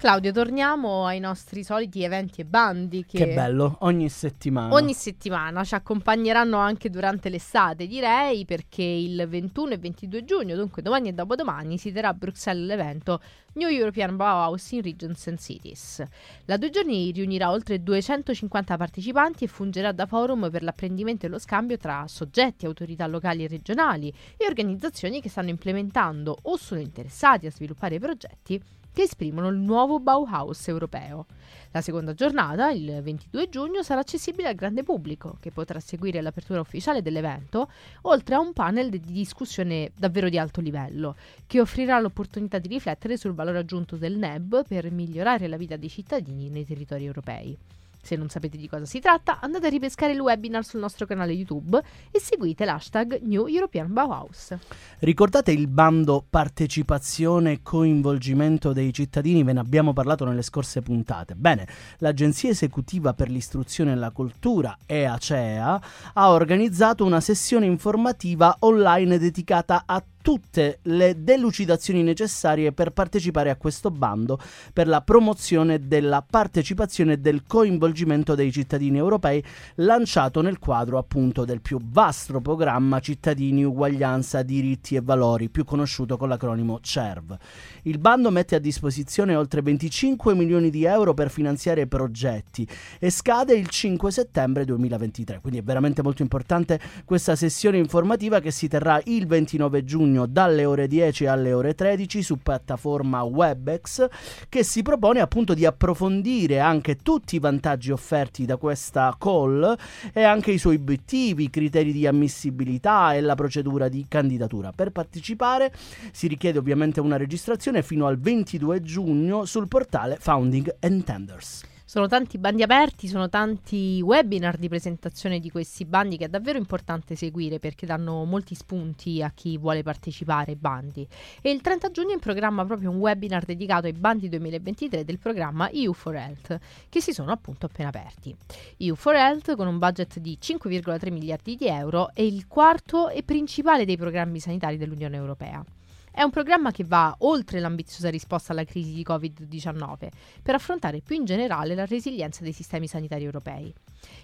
Claudio, 0.00 0.32
torniamo 0.32 1.04
ai 1.04 1.20
nostri 1.20 1.62
soliti 1.62 2.02
eventi 2.02 2.40
e 2.40 2.46
bandi 2.46 3.04
che, 3.04 3.18
che 3.18 3.34
bello, 3.34 3.76
ogni 3.80 4.08
settimana. 4.08 4.72
Ogni 4.72 4.94
settimana 4.94 5.62
ci 5.62 5.74
accompagneranno 5.74 6.56
anche 6.56 6.88
durante 6.88 7.28
l'estate, 7.28 7.86
direi, 7.86 8.46
perché 8.46 8.82
il 8.82 9.26
21 9.28 9.72
e 9.72 9.76
22 9.76 10.24
giugno, 10.24 10.56
dunque 10.56 10.80
domani 10.80 11.10
e 11.10 11.12
dopodomani, 11.12 11.76
si 11.76 11.92
terrà 11.92 12.08
a 12.08 12.14
Bruxelles 12.14 12.66
l'evento 12.66 13.20
New 13.56 13.68
European 13.68 14.16
Bauhaus 14.16 14.70
in 14.70 14.80
Regions 14.80 15.26
and 15.26 15.38
Cities. 15.38 16.02
La 16.46 16.56
due 16.56 16.70
giorni 16.70 17.10
riunirà 17.10 17.50
oltre 17.50 17.82
250 17.82 18.78
partecipanti 18.78 19.44
e 19.44 19.48
fungerà 19.48 19.92
da 19.92 20.06
forum 20.06 20.48
per 20.50 20.62
l'apprendimento 20.62 21.26
e 21.26 21.28
lo 21.28 21.38
scambio 21.38 21.76
tra 21.76 22.06
soggetti, 22.08 22.64
autorità 22.64 23.06
locali 23.06 23.44
e 23.44 23.48
regionali 23.48 24.10
e 24.38 24.46
organizzazioni 24.46 25.20
che 25.20 25.28
stanno 25.28 25.50
implementando 25.50 26.38
o 26.40 26.56
sono 26.56 26.80
interessati 26.80 27.44
a 27.44 27.50
sviluppare 27.50 27.98
progetti 27.98 28.78
che 28.92 29.02
esprimono 29.02 29.48
il 29.48 29.56
nuovo 29.56 30.00
Bauhaus 30.00 30.68
europeo. 30.68 31.26
La 31.72 31.80
seconda 31.80 32.14
giornata, 32.14 32.70
il 32.70 33.00
22 33.02 33.48
giugno, 33.48 33.82
sarà 33.82 34.00
accessibile 34.00 34.48
al 34.48 34.54
grande 34.54 34.82
pubblico, 34.82 35.36
che 35.40 35.52
potrà 35.52 35.78
seguire 35.78 36.20
l'apertura 36.20 36.60
ufficiale 36.60 37.00
dell'evento, 37.00 37.70
oltre 38.02 38.34
a 38.34 38.40
un 38.40 38.52
panel 38.52 38.90
di 38.90 39.00
discussione 39.00 39.92
davvero 39.96 40.28
di 40.28 40.38
alto 40.38 40.60
livello, 40.60 41.14
che 41.46 41.60
offrirà 41.60 42.00
l'opportunità 42.00 42.58
di 42.58 42.68
riflettere 42.68 43.16
sul 43.16 43.34
valore 43.34 43.58
aggiunto 43.58 43.96
del 43.96 44.16
NEB 44.16 44.66
per 44.66 44.90
migliorare 44.90 45.46
la 45.46 45.56
vita 45.56 45.76
dei 45.76 45.88
cittadini 45.88 46.48
nei 46.48 46.66
territori 46.66 47.04
europei. 47.04 47.56
Se 48.02 48.16
non 48.16 48.28
sapete 48.28 48.56
di 48.56 48.68
cosa 48.68 48.84
si 48.86 48.98
tratta, 48.98 49.40
andate 49.40 49.66
a 49.66 49.70
ripescare 49.70 50.12
il 50.12 50.20
webinar 50.20 50.64
sul 50.64 50.80
nostro 50.80 51.06
canale 51.06 51.32
YouTube 51.32 51.80
e 52.10 52.18
seguite 52.18 52.64
l'hashtag 52.64 53.20
New 53.22 53.46
European 53.46 53.92
Bauhaus. 53.92 54.56
Ricordate 55.00 55.52
il 55.52 55.68
bando 55.68 56.24
partecipazione 56.28 57.52
e 57.52 57.60
coinvolgimento 57.62 58.72
dei 58.72 58.92
cittadini? 58.92 59.44
Ve 59.44 59.52
ne 59.52 59.60
abbiamo 59.60 59.92
parlato 59.92 60.24
nelle 60.24 60.42
scorse 60.42 60.82
puntate. 60.82 61.34
Bene, 61.34 61.68
l'Agenzia 61.98 62.50
Esecutiva 62.50 63.14
per 63.14 63.28
l'Istruzione 63.30 63.92
e 63.92 63.96
la 63.96 64.10
Cultura, 64.10 64.76
EACEA, 64.86 65.82
ha 66.14 66.30
organizzato 66.30 67.04
una 67.04 67.20
sessione 67.20 67.66
informativa 67.66 68.56
online 68.60 69.18
dedicata 69.18 69.82
a 69.86 70.02
tutte 70.22 70.78
le 70.82 71.22
delucidazioni 71.22 72.02
necessarie 72.02 72.72
per 72.72 72.90
partecipare 72.90 73.50
a 73.50 73.56
questo 73.56 73.90
bando 73.90 74.38
per 74.72 74.86
la 74.86 75.00
promozione 75.00 75.86
della 75.86 76.24
partecipazione 76.28 77.14
e 77.14 77.18
del 77.18 77.44
coinvolgimento 77.46 78.34
dei 78.34 78.52
cittadini 78.52 78.98
europei 78.98 79.42
lanciato 79.76 80.42
nel 80.42 80.58
quadro 80.58 80.98
appunto 80.98 81.44
del 81.44 81.60
più 81.60 81.78
vasto 81.82 82.40
programma 82.40 83.00
Cittadini, 83.00 83.64
Uguaglianza, 83.64 84.42
Diritti 84.42 84.94
e 84.96 85.00
Valori, 85.00 85.48
più 85.48 85.64
conosciuto 85.64 86.16
con 86.16 86.28
l'acronimo 86.28 86.80
CERV. 86.80 87.36
Il 87.82 87.98
bando 87.98 88.30
mette 88.30 88.56
a 88.56 88.58
disposizione 88.58 89.34
oltre 89.34 89.62
25 89.62 90.34
milioni 90.34 90.70
di 90.70 90.84
euro 90.84 91.14
per 91.14 91.30
finanziare 91.30 91.86
progetti 91.86 92.66
e 92.98 93.10
scade 93.10 93.54
il 93.54 93.68
5 93.68 94.10
settembre 94.10 94.64
2023, 94.64 95.40
quindi 95.40 95.60
è 95.60 95.62
veramente 95.62 96.02
molto 96.02 96.22
importante 96.22 96.78
questa 97.04 97.36
sessione 97.36 97.78
informativa 97.78 98.40
che 98.40 98.50
si 98.50 98.68
terrà 98.68 99.00
il 99.04 99.26
29 99.26 99.84
giugno 99.84 100.09
giugno 100.10 100.26
dalle 100.26 100.64
ore 100.64 100.88
10 100.88 101.26
alle 101.26 101.52
ore 101.52 101.74
13 101.74 102.22
su 102.22 102.38
piattaforma 102.38 103.22
Webex 103.22 104.08
che 104.48 104.64
si 104.64 104.82
propone 104.82 105.20
appunto 105.20 105.54
di 105.54 105.64
approfondire 105.64 106.58
anche 106.58 106.96
tutti 106.96 107.36
i 107.36 107.38
vantaggi 107.38 107.92
offerti 107.92 108.44
da 108.44 108.56
questa 108.56 109.14
call 109.18 109.76
e 110.12 110.22
anche 110.22 110.50
i 110.50 110.58
suoi 110.58 110.76
obiettivi, 110.76 111.44
i 111.44 111.50
criteri 111.50 111.92
di 111.92 112.06
ammissibilità 112.06 113.14
e 113.14 113.20
la 113.20 113.36
procedura 113.36 113.88
di 113.88 114.04
candidatura. 114.08 114.72
Per 114.72 114.90
partecipare 114.90 115.72
si 116.10 116.26
richiede 116.26 116.58
ovviamente 116.58 117.00
una 117.00 117.16
registrazione 117.16 117.82
fino 117.82 118.06
al 118.06 118.18
22 118.18 118.82
giugno 118.82 119.44
sul 119.44 119.68
portale 119.68 120.16
Founding 120.18 120.74
and 120.80 121.04
Tenders. 121.04 121.62
Sono 121.90 122.06
tanti 122.06 122.38
bandi 122.38 122.62
aperti, 122.62 123.08
sono 123.08 123.28
tanti 123.28 124.00
webinar 124.00 124.58
di 124.58 124.68
presentazione 124.68 125.40
di 125.40 125.50
questi 125.50 125.84
bandi 125.84 126.16
che 126.16 126.26
è 126.26 126.28
davvero 126.28 126.56
importante 126.56 127.16
seguire 127.16 127.58
perché 127.58 127.84
danno 127.84 128.22
molti 128.22 128.54
spunti 128.54 129.20
a 129.24 129.32
chi 129.34 129.58
vuole 129.58 129.82
partecipare 129.82 130.52
ai 130.52 130.56
bandi. 130.56 131.04
E 131.42 131.50
il 131.50 131.60
30 131.60 131.90
giugno 131.90 132.10
è 132.10 132.12
in 132.12 132.20
programma 132.20 132.64
proprio 132.64 132.90
un 132.90 132.98
webinar 132.98 133.44
dedicato 133.44 133.86
ai 133.86 133.92
bandi 133.92 134.28
2023 134.28 135.04
del 135.04 135.18
programma 135.18 135.68
EU 135.70 135.92
for 135.92 136.14
Health, 136.14 136.60
che 136.88 137.00
si 137.00 137.12
sono 137.12 137.32
appunto 137.32 137.66
appena 137.66 137.88
aperti. 137.88 138.36
EU 138.76 138.94
for 138.94 139.16
Health, 139.16 139.56
con 139.56 139.66
un 139.66 139.78
budget 139.78 140.20
di 140.20 140.38
5,3 140.40 141.10
miliardi 141.10 141.56
di 141.56 141.66
euro, 141.66 142.10
è 142.14 142.22
il 142.22 142.46
quarto 142.46 143.08
e 143.08 143.24
principale 143.24 143.84
dei 143.84 143.96
programmi 143.96 144.38
sanitari 144.38 144.76
dell'Unione 144.76 145.16
Europea. 145.16 145.64
È 146.12 146.22
un 146.22 146.30
programma 146.30 146.72
che 146.72 146.84
va 146.84 147.14
oltre 147.20 147.60
l'ambiziosa 147.60 148.10
risposta 148.10 148.52
alla 148.52 148.64
crisi 148.64 148.92
di 148.92 149.04
Covid-19 149.06 150.08
per 150.42 150.54
affrontare 150.56 151.00
più 151.00 151.14
in 151.14 151.24
generale 151.24 151.74
la 151.74 151.86
resilienza 151.86 152.42
dei 152.42 152.52
sistemi 152.52 152.88
sanitari 152.88 153.24
europei. 153.24 153.72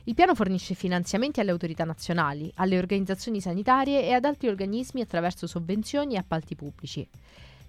Il 0.04 0.14
piano 0.14 0.34
fornisce 0.34 0.74
finanziamenti 0.74 1.40
alle 1.40 1.52
autorità 1.52 1.84
nazionali, 1.84 2.50
alle 2.56 2.78
organizzazioni 2.78 3.40
sanitarie 3.40 4.02
e 4.02 4.12
ad 4.12 4.24
altri 4.24 4.48
organismi 4.48 5.00
attraverso 5.00 5.46
sovvenzioni 5.46 6.14
e 6.14 6.18
appalti 6.18 6.56
pubblici. 6.56 7.08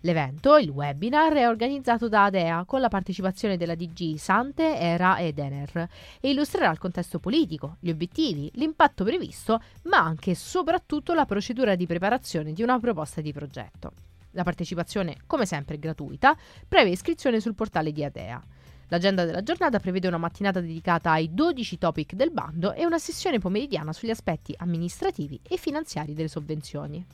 L'evento, 0.01 0.57
il 0.57 0.69
webinar, 0.69 1.33
è 1.33 1.47
organizzato 1.47 2.07
da 2.07 2.25
ADEA 2.25 2.65
con 2.65 2.81
la 2.81 2.87
partecipazione 2.87 3.57
della 3.57 3.73
DG 3.73 4.15
Sante, 4.15 4.77
ERA 4.77 5.17
ed 5.17 5.39
Ener 5.39 5.89
e 6.19 6.29
illustrerà 6.29 6.69
il 6.71 6.77
contesto 6.77 7.19
politico, 7.19 7.77
gli 7.79 7.89
obiettivi, 7.89 8.51
l'impatto 8.53 9.03
previsto, 9.03 9.59
ma 9.83 9.97
anche 9.97 10.31
e 10.31 10.35
soprattutto 10.35 11.13
la 11.13 11.25
procedura 11.25 11.73
di 11.73 11.87
preparazione 11.87 12.53
di 12.53 12.61
una 12.61 12.79
proposta 12.79 13.21
di 13.21 13.33
progetto. 13.33 13.93
La 14.31 14.43
partecipazione, 14.43 15.17
come 15.25 15.47
sempre, 15.47 15.75
è 15.75 15.79
gratuita, 15.79 16.37
previa 16.67 16.93
iscrizione 16.93 17.39
sul 17.39 17.55
portale 17.55 17.91
di 17.91 18.03
ADEA. 18.03 18.43
L'agenda 18.89 19.25
della 19.25 19.43
giornata 19.43 19.79
prevede 19.79 20.07
una 20.07 20.17
mattinata 20.17 20.61
dedicata 20.61 21.11
ai 21.11 21.33
12 21.33 21.77
topic 21.77 22.13
del 22.13 22.31
bando 22.31 22.71
e 22.71 22.85
una 22.85 22.99
sessione 22.99 23.37
pomeridiana 23.37 23.91
sugli 23.91 24.11
aspetti 24.11 24.53
amministrativi 24.57 25.39
e 25.43 25.57
finanziari 25.57 26.13
delle 26.13 26.29
sovvenzioni. 26.29 27.05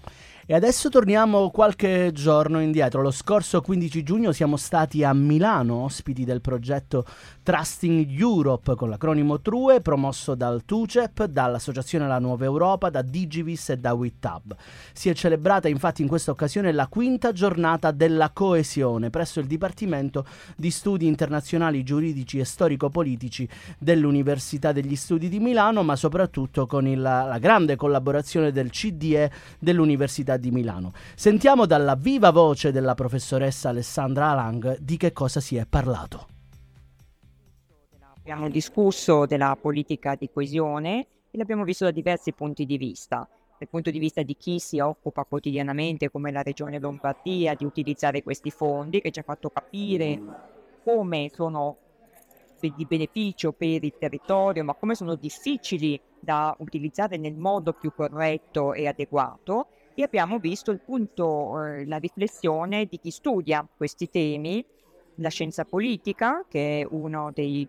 E 0.46 0.54
adesso 0.54 0.90
torniamo 0.90 1.50
qualche 1.52 2.12
giorno 2.12 2.60
indietro. 2.60 3.02
Lo 3.02 3.12
scorso 3.12 3.62
15 3.62 4.04
giugno 4.04 4.34
siamo 4.34 4.58
stati 4.58 5.02
a 5.02 5.14
Milano, 5.14 5.76
ospiti 5.76 6.26
del 6.26 6.42
progetto 6.42 7.06
Trusting 7.44 8.10
Europe 8.10 8.76
con 8.76 8.90
l'acronimo 8.90 9.40
TRUE, 9.40 9.80
promosso 9.80 10.36
dal 10.36 10.66
TUCEP, 10.66 11.24
dall'Associazione 11.26 12.10
La 12.10 12.20
Nuova 12.20 12.44
Europa, 12.44 12.90
da 12.90 13.02
Digivis 13.02 13.70
e 13.70 13.78
da 13.78 13.94
WITAB. 13.94 14.54
Si 14.92 15.08
è 15.08 15.14
celebrata 15.14 15.70
infatti 15.70 16.02
in 16.02 16.10
questa 16.10 16.32
occasione 16.32 16.74
la 16.74 16.88
quinta 16.88 17.32
giornata 17.32 17.92
della 17.92 18.32
coesione 18.32 19.10
presso 19.10 19.40
il 19.40 19.48
Dipartimento 19.48 20.26
di 20.58 20.72
Studi 20.72 21.08
Internazionali 21.08 21.84
Giuridici 21.84 22.40
e 22.40 22.44
Storico-Politici 22.44 23.48
dell'Università 23.80 24.74
degli 24.74 24.98
Studi 24.98 25.30
di 25.30 25.40
Milano, 25.40 25.84
ma 25.84 25.96
soprattutto 25.96 26.66
con 26.66 26.86
il, 26.86 27.00
la 27.00 27.38
grande 27.40 27.78
collaborazione 27.78 28.52
del 28.52 28.72
CDE 28.72 29.32
dell'Università 29.58 30.32
di 30.38 30.52
Milano. 30.52 30.92
Sentiamo 31.16 31.66
dalla 31.66 31.96
viva 31.96 32.32
voce 32.32 32.72
della 32.72 32.94
professoressa 32.94 33.70
Alessandra 33.70 34.30
Alang 34.30 34.78
di 34.78 34.98
che 34.98 35.12
cosa 35.12 35.40
si 35.40 35.56
è 35.56 35.66
parlato. 35.66 36.28
Abbiamo 38.18 38.50
discusso 38.50 39.26
della 39.26 39.58
politica 39.60 40.16
di 40.16 40.30
coesione 40.32 41.08
e 41.30 41.38
l'abbiamo 41.38 41.64
visto 41.64 41.84
da 41.84 41.92
diversi 41.92 42.32
punti 42.32 42.66
di 42.66 42.78
vista. 42.78 43.28
Dal 43.58 43.68
punto 43.68 43.92
di 43.92 44.00
vista 44.00 44.22
di 44.22 44.36
chi 44.36 44.60
si 44.60 44.80
occupa 44.80 45.26
quotidianamente, 45.26 46.10
come 46.10 46.32
la 46.32 46.42
Regione 46.42 46.80
Lombardia, 46.80 47.54
di 47.54 47.66
utilizzare 47.66 48.24
questi 48.24 48.50
fondi, 48.50 49.02
che 49.02 49.12
ci 49.12 49.20
ha 49.20 49.24
fatto 49.24 49.50
capire 49.50 50.22
come 50.84 51.32
sono 51.34 51.78
di 52.60 52.86
beneficio 52.86 53.52
per 53.52 53.84
il 53.84 53.94
territorio, 54.00 54.64
ma 54.64 54.74
come 54.74 54.96
sono 54.96 55.16
difficili 55.16 56.00
da 56.18 56.56
utilizzare 56.60 57.18
nel 57.18 57.36
modo 57.36 57.74
più 57.74 57.94
corretto 57.94 58.74
e 58.74 58.88
adeguato 58.88 59.68
e 59.96 60.04
abbiamo 60.04 60.40
visto 60.40 60.72
il 60.72 60.80
punto, 60.80 61.64
eh, 61.64 61.86
la 61.86 61.98
riflessione 61.98 62.86
di 62.86 63.00
chi 63.00 63.12
studia 63.12 63.68
questi 63.76 64.10
temi, 64.10 64.66
la 65.16 65.30
scienza 65.30 65.66
politica, 65.66 66.46
che 66.48 66.82
è 66.82 66.88
una 66.90 67.32
delle 67.32 67.68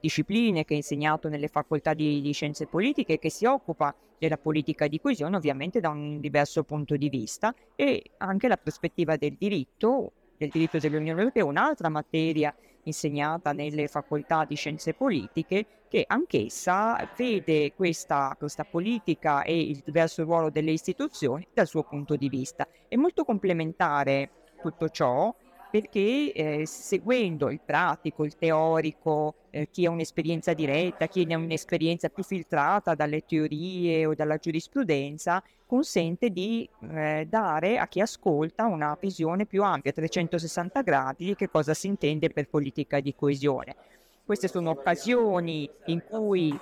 discipline 0.00 0.64
che 0.64 0.74
è 0.74 0.76
insegnato 0.76 1.28
nelle 1.28 1.48
facoltà 1.48 1.94
di, 1.94 2.20
di 2.20 2.32
scienze 2.32 2.66
politiche, 2.66 3.18
che 3.18 3.30
si 3.30 3.46
occupa 3.46 3.94
della 4.18 4.36
politica 4.36 4.86
di 4.86 5.00
coesione 5.00 5.36
ovviamente 5.36 5.80
da 5.80 5.88
un 5.88 6.20
diverso 6.20 6.62
punto 6.64 6.96
di 6.96 7.08
vista 7.08 7.54
e 7.74 8.10
anche 8.18 8.48
la 8.48 8.56
prospettiva 8.56 9.16
del 9.16 9.36
diritto, 9.38 10.12
del 10.36 10.50
diritto 10.50 10.78
dell'Unione 10.78 11.20
Europea, 11.20 11.44
un'altra 11.44 11.88
materia 11.88 12.54
insegnata 12.84 13.52
nelle 13.52 13.88
facoltà 13.88 14.44
di 14.44 14.54
scienze 14.54 14.94
politiche, 14.94 15.66
che 15.88 16.04
anch'essa 16.06 17.10
vede 17.16 17.74
questa, 17.74 18.34
questa 18.38 18.64
politica 18.64 19.42
e 19.42 19.60
il 19.60 19.82
diverso 19.84 20.24
ruolo 20.24 20.48
delle 20.48 20.70
istituzioni 20.70 21.46
dal 21.52 21.66
suo 21.66 21.82
punto 21.82 22.16
di 22.16 22.28
vista. 22.28 22.66
È 22.88 22.96
molto 22.96 23.24
complementare 23.24 24.30
tutto 24.60 24.88
ciò 24.88 25.34
perché 25.70 26.32
eh, 26.32 26.66
seguendo 26.66 27.50
il 27.50 27.60
pratico, 27.64 28.24
il 28.24 28.36
teorico, 28.36 29.34
eh, 29.52 29.68
chi 29.70 29.86
ha 29.86 29.90
un'esperienza 29.90 30.54
diretta, 30.54 31.06
chi 31.06 31.26
ha 31.30 31.36
un'esperienza 31.36 32.08
più 32.08 32.24
filtrata 32.24 32.94
dalle 32.94 33.24
teorie 33.24 34.06
o 34.06 34.14
dalla 34.14 34.38
giurisprudenza, 34.38 35.42
consente 35.66 36.30
di 36.30 36.68
eh, 36.90 37.26
dare 37.28 37.78
a 37.78 37.86
chi 37.86 38.00
ascolta 38.00 38.64
una 38.64 38.96
visione 38.98 39.46
più 39.46 39.62
ampia, 39.62 39.92
360 39.92 40.80
gradi, 40.80 41.26
di 41.26 41.34
che 41.36 41.50
cosa 41.50 41.74
si 41.74 41.86
intende 41.86 42.30
per 42.30 42.48
politica 42.48 42.98
di 43.00 43.14
coesione. 43.14 43.76
Queste 44.24 44.48
sono 44.48 44.70
occasioni 44.70 45.68
in 45.86 46.02
cui 46.08 46.58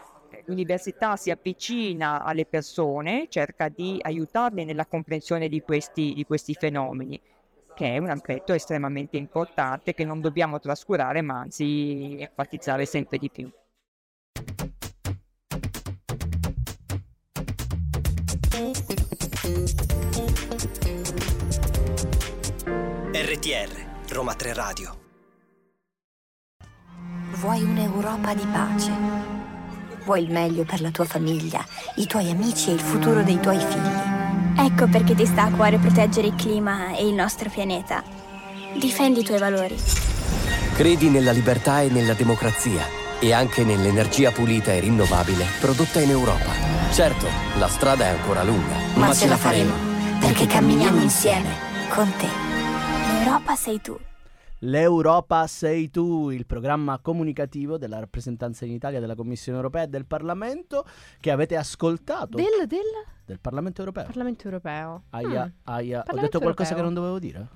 l'università 0.47 1.17
si 1.17 1.31
avvicina 1.31 2.25
alle 2.25 2.45
persone, 2.45 3.27
cerca 3.29 3.69
di 3.69 3.99
aiutarle 4.01 4.65
nella 4.65 4.87
comprensione 4.87 5.49
di 5.49 5.61
questi, 5.61 6.13
di 6.13 6.25
questi 6.25 6.55
fenomeni 6.55 7.21
che 7.75 7.95
è 7.95 7.99
un 7.99 8.11
aspetto 8.11 8.53
estremamente 8.53 9.17
importante 9.17 9.95
che 9.95 10.05
non 10.05 10.21
dobbiamo 10.21 10.59
trascurare 10.59 11.23
ma 11.23 11.41
anzi 11.41 12.17
enfatizzare 12.19 12.87
sempre 12.87 13.19
di 13.19 13.31
più. 13.31 13.51
RTR 23.13 24.13
Roma 24.13 24.35
3 24.35 24.55
Radio 24.55 24.99
Vuoi 27.41 27.63
un'Europa 27.63 28.35
di 28.35 28.47
pace? 28.53 28.93
Vuoi 30.05 30.25
il 30.25 30.31
meglio 30.31 30.65
per 30.65 30.81
la 30.81 30.91
tua 30.91 31.05
famiglia, 31.05 31.65
i 31.97 32.07
tuoi 32.07 32.31
amici 32.31 32.71
e 32.71 32.75
il 32.75 32.81
futuro 32.81 33.23
dei 33.23 33.41
tuoi 33.41 33.59
figli? 33.59 34.20
Ecco 34.63 34.89
perché 34.89 35.15
ti 35.15 35.25
sta 35.25 35.45
a 35.45 35.51
cuore 35.51 35.79
proteggere 35.79 36.27
il 36.27 36.35
clima 36.35 36.95
e 36.95 37.07
il 37.07 37.15
nostro 37.15 37.49
pianeta. 37.49 38.03
Difendi 38.75 39.21
i 39.21 39.25
tuoi 39.25 39.39
valori. 39.39 39.75
Credi 40.75 41.09
nella 41.09 41.33
libertà 41.33 41.81
e 41.81 41.89
nella 41.89 42.13
democrazia 42.13 42.85
e 43.19 43.33
anche 43.33 43.65
nell'energia 43.65 44.31
pulita 44.33 44.71
e 44.73 44.81
rinnovabile 44.81 45.47
prodotta 45.61 46.01
in 46.01 46.11
Europa. 46.11 46.53
Certo, 46.93 47.27
la 47.59 47.69
strada 47.69 48.05
è 48.05 48.09
ancora 48.09 48.43
lunga, 48.43 48.75
ma, 48.97 49.07
ma 49.07 49.15
ce 49.15 49.29
la 49.29 49.39
faremo, 49.39 49.73
perché 50.21 50.47
camminiamo 50.47 51.01
insieme 51.01 51.57
con 51.89 52.13
te. 52.19 52.29
L'Europa 53.13 53.57
sei 53.57 53.81
tu. 53.81 53.99
L'Europa 54.61 55.47
sei 55.47 55.89
tu, 55.91 56.29
il 56.29 56.45
programma 56.45 56.99
comunicativo 56.99 57.79
della 57.79 57.99
rappresentanza 57.99 58.67
in 58.67 58.73
Italia 58.73 59.01
della 59.01 59.15
Commissione 59.15 59.57
europea 59.57 59.85
e 59.85 59.87
del 59.87 60.05
Parlamento 60.05 60.85
che 61.19 61.31
avete 61.31 61.57
ascoltato. 61.57 62.37
Del, 62.37 62.67
del? 62.67 62.81
Del 63.25 63.41
Parlamento 63.41 63.81
europeo. 63.81 64.05
Parlamento 64.05 64.45
europeo. 64.45 65.05
Aia, 65.11 65.47
mm. 65.47 65.51
aia. 65.65 66.03
Parlamento 66.03 66.11
Ho 66.13 66.21
detto 66.21 66.41
qualcosa 66.41 66.75
europeo. 66.75 66.77
che 66.77 66.83
non 66.83 66.95
dovevo 66.95 67.19
dire? 67.19 67.49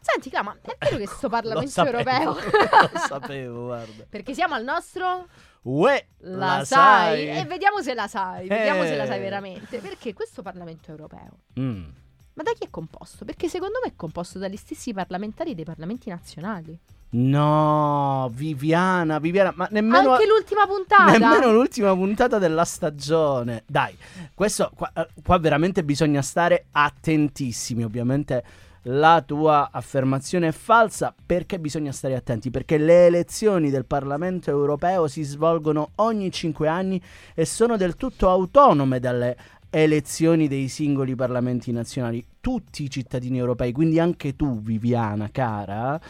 Senti, 0.00 0.30
ma 0.44 0.56
è 0.62 0.76
vero 0.78 0.96
che 0.96 1.06
sto 1.08 1.28
Parlamento 1.28 1.84
europeo? 1.84 2.34
Lo 2.92 2.98
sapevo, 2.98 3.64
guarda. 3.64 4.06
Perché 4.08 4.32
siamo 4.32 4.54
al 4.54 4.62
nostro... 4.62 5.26
Uè, 5.62 6.06
la, 6.18 6.58
la 6.58 6.64
sai. 6.64 7.26
sai. 7.26 7.38
E 7.40 7.44
vediamo 7.46 7.82
se 7.82 7.94
la 7.94 8.06
sai, 8.06 8.46
eh. 8.46 8.48
vediamo 8.48 8.84
se 8.84 8.96
la 8.96 9.06
sai 9.06 9.18
veramente. 9.18 9.78
Perché 9.80 10.14
questo 10.14 10.42
Parlamento 10.42 10.92
europeo... 10.92 11.40
Mm 11.58 12.06
ma 12.38 12.44
da 12.44 12.52
chi 12.52 12.66
è 12.66 12.70
composto? 12.70 13.24
Perché 13.24 13.48
secondo 13.48 13.80
me 13.82 13.90
è 13.90 13.92
composto 13.96 14.38
dagli 14.38 14.56
stessi 14.56 14.94
parlamentari 14.94 15.56
dei 15.56 15.64
parlamenti 15.64 16.08
nazionali. 16.08 16.78
No, 17.10 18.30
Viviana, 18.32 19.18
Viviana, 19.18 19.52
ma 19.56 19.66
nemmeno 19.72 20.12
anche 20.12 20.26
l'ultima 20.28 20.64
puntata. 20.64 21.18
Nemmeno 21.18 21.52
l'ultima 21.52 21.92
puntata 21.94 22.38
della 22.38 22.64
stagione. 22.64 23.64
Dai, 23.66 23.96
questo 24.34 24.70
qua, 24.76 24.92
eh, 24.94 25.08
qua 25.20 25.38
veramente 25.38 25.82
bisogna 25.82 26.22
stare 26.22 26.66
attentissimi, 26.70 27.82
ovviamente 27.82 28.44
la 28.82 29.20
tua 29.26 29.70
affermazione 29.72 30.48
è 30.48 30.52
falsa 30.52 31.12
perché 31.26 31.58
bisogna 31.58 31.92
stare 31.92 32.14
attenti 32.14 32.50
perché 32.50 32.78
le 32.78 33.06
elezioni 33.06 33.70
del 33.70 33.84
Parlamento 33.84 34.50
europeo 34.50 35.08
si 35.08 35.24
svolgono 35.24 35.90
ogni 35.96 36.30
cinque 36.30 36.68
anni 36.68 37.02
e 37.34 37.44
sono 37.44 37.76
del 37.76 37.96
tutto 37.96 38.30
autonome 38.30 39.00
dalle 39.00 39.36
elezioni 39.70 40.48
dei 40.48 40.68
singoli 40.68 41.14
parlamenti 41.14 41.72
nazionali. 41.72 42.24
Tutti 42.40 42.82
i 42.82 42.90
cittadini 42.90 43.36
europei, 43.36 43.72
quindi 43.72 43.98
anche 43.98 44.34
tu, 44.34 44.60
Viviana, 44.60 45.28
cara, 45.30 46.00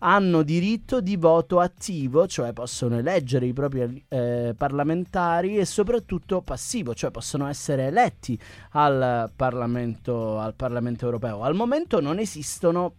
hanno 0.00 0.42
diritto 0.42 1.00
di 1.00 1.16
voto 1.16 1.58
attivo, 1.60 2.26
cioè 2.26 2.52
possono 2.52 2.98
eleggere 2.98 3.46
i 3.46 3.52
propri 3.52 4.04
eh, 4.08 4.54
parlamentari 4.56 5.56
e 5.56 5.64
soprattutto 5.64 6.42
passivo, 6.42 6.94
cioè 6.94 7.10
possono 7.10 7.46
essere 7.46 7.86
eletti 7.86 8.38
al 8.72 9.30
Parlamento, 9.34 10.38
al 10.38 10.54
Parlamento 10.54 11.06
europeo. 11.06 11.42
Al 11.42 11.54
momento 11.54 12.00
non 12.00 12.18
esistono 12.18 12.92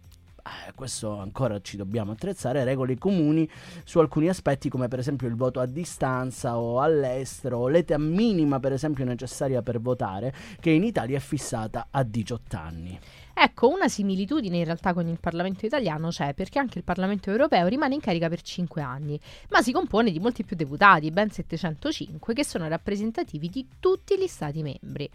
eh, 0.66 0.72
questo 0.74 1.18
ancora 1.18 1.60
ci 1.60 1.76
dobbiamo 1.76 2.12
attrezzare, 2.12 2.64
regole 2.64 2.96
comuni 2.98 3.48
su 3.84 3.98
alcuni 3.98 4.28
aspetti 4.28 4.68
come 4.68 4.88
per 4.88 4.98
esempio 4.98 5.28
il 5.28 5.36
voto 5.36 5.60
a 5.60 5.66
distanza 5.66 6.58
o 6.58 6.80
all'estero, 6.80 7.68
l'età 7.68 7.98
minima 7.98 8.60
per 8.60 8.72
esempio 8.72 9.04
necessaria 9.04 9.62
per 9.62 9.80
votare, 9.80 10.34
che 10.60 10.70
in 10.70 10.84
Italia 10.84 11.16
è 11.16 11.20
fissata 11.20 11.88
a 11.90 12.02
18 12.02 12.56
anni. 12.56 12.98
Ecco, 13.40 13.68
una 13.68 13.88
similitudine 13.88 14.56
in 14.56 14.64
realtà 14.64 14.92
con 14.92 15.06
il 15.06 15.20
Parlamento 15.20 15.64
italiano 15.64 16.08
c'è 16.08 16.34
perché 16.34 16.58
anche 16.58 16.78
il 16.78 16.84
Parlamento 16.84 17.30
europeo 17.30 17.68
rimane 17.68 17.94
in 17.94 18.00
carica 18.00 18.28
per 18.28 18.42
5 18.42 18.82
anni, 18.82 19.18
ma 19.50 19.62
si 19.62 19.70
compone 19.70 20.10
di 20.10 20.18
molti 20.18 20.42
più 20.42 20.56
deputati, 20.56 21.12
ben 21.12 21.30
705, 21.30 22.34
che 22.34 22.44
sono 22.44 22.66
rappresentativi 22.66 23.48
di 23.48 23.64
tutti 23.78 24.18
gli 24.18 24.26
Stati 24.26 24.60
membri. 24.62 25.08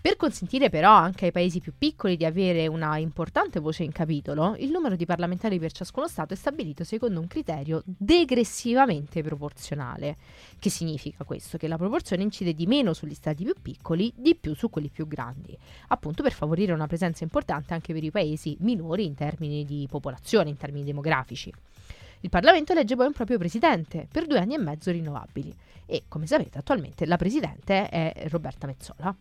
Per 0.00 0.16
consentire 0.16 0.70
però 0.70 0.92
anche 0.92 1.26
ai 1.26 1.32
paesi 1.32 1.58
più 1.58 1.72
piccoli 1.76 2.16
di 2.16 2.24
avere 2.24 2.68
una 2.68 2.96
importante 2.96 3.58
voce 3.58 3.82
in 3.82 3.90
capitolo, 3.90 4.54
il 4.56 4.70
numero 4.70 4.94
di 4.94 5.04
parlamentari 5.04 5.58
per 5.58 5.72
ciascuno 5.72 6.06
Stato 6.06 6.32
è 6.32 6.36
stabilito 6.36 6.84
secondo 6.84 7.18
un 7.18 7.26
criterio 7.26 7.82
degressivamente 7.84 9.20
proporzionale. 9.22 10.16
Che 10.60 10.70
significa 10.70 11.24
questo? 11.24 11.58
Che 11.58 11.66
la 11.66 11.76
proporzione 11.76 12.22
incide 12.22 12.54
di 12.54 12.66
meno 12.66 12.92
sugli 12.92 13.14
Stati 13.14 13.42
più 13.42 13.54
piccoli, 13.60 14.12
di 14.14 14.36
più 14.36 14.54
su 14.54 14.70
quelli 14.70 14.90
più 14.90 15.08
grandi, 15.08 15.58
appunto 15.88 16.22
per 16.22 16.32
favorire 16.32 16.72
una 16.72 16.86
presenza 16.86 17.24
importante 17.24 17.74
anche 17.74 17.92
per 17.92 18.04
i 18.04 18.12
paesi 18.12 18.56
minori 18.60 19.06
in 19.06 19.14
termini 19.14 19.64
di 19.64 19.88
popolazione, 19.90 20.50
in 20.50 20.56
termini 20.56 20.84
demografici. 20.84 21.52
Il 22.20 22.30
Parlamento 22.30 22.72
elegge 22.72 22.94
poi 22.94 23.06
un 23.06 23.12
proprio 23.12 23.38
presidente 23.38 24.06
per 24.10 24.26
due 24.26 24.38
anni 24.38 24.54
e 24.54 24.58
mezzo 24.58 24.92
rinnovabili 24.92 25.54
e, 25.84 26.04
come 26.06 26.26
sapete, 26.26 26.58
attualmente 26.58 27.06
la 27.06 27.16
presidente 27.16 27.88
è 27.88 28.26
Roberta 28.28 28.66
Mezzola. 28.66 29.14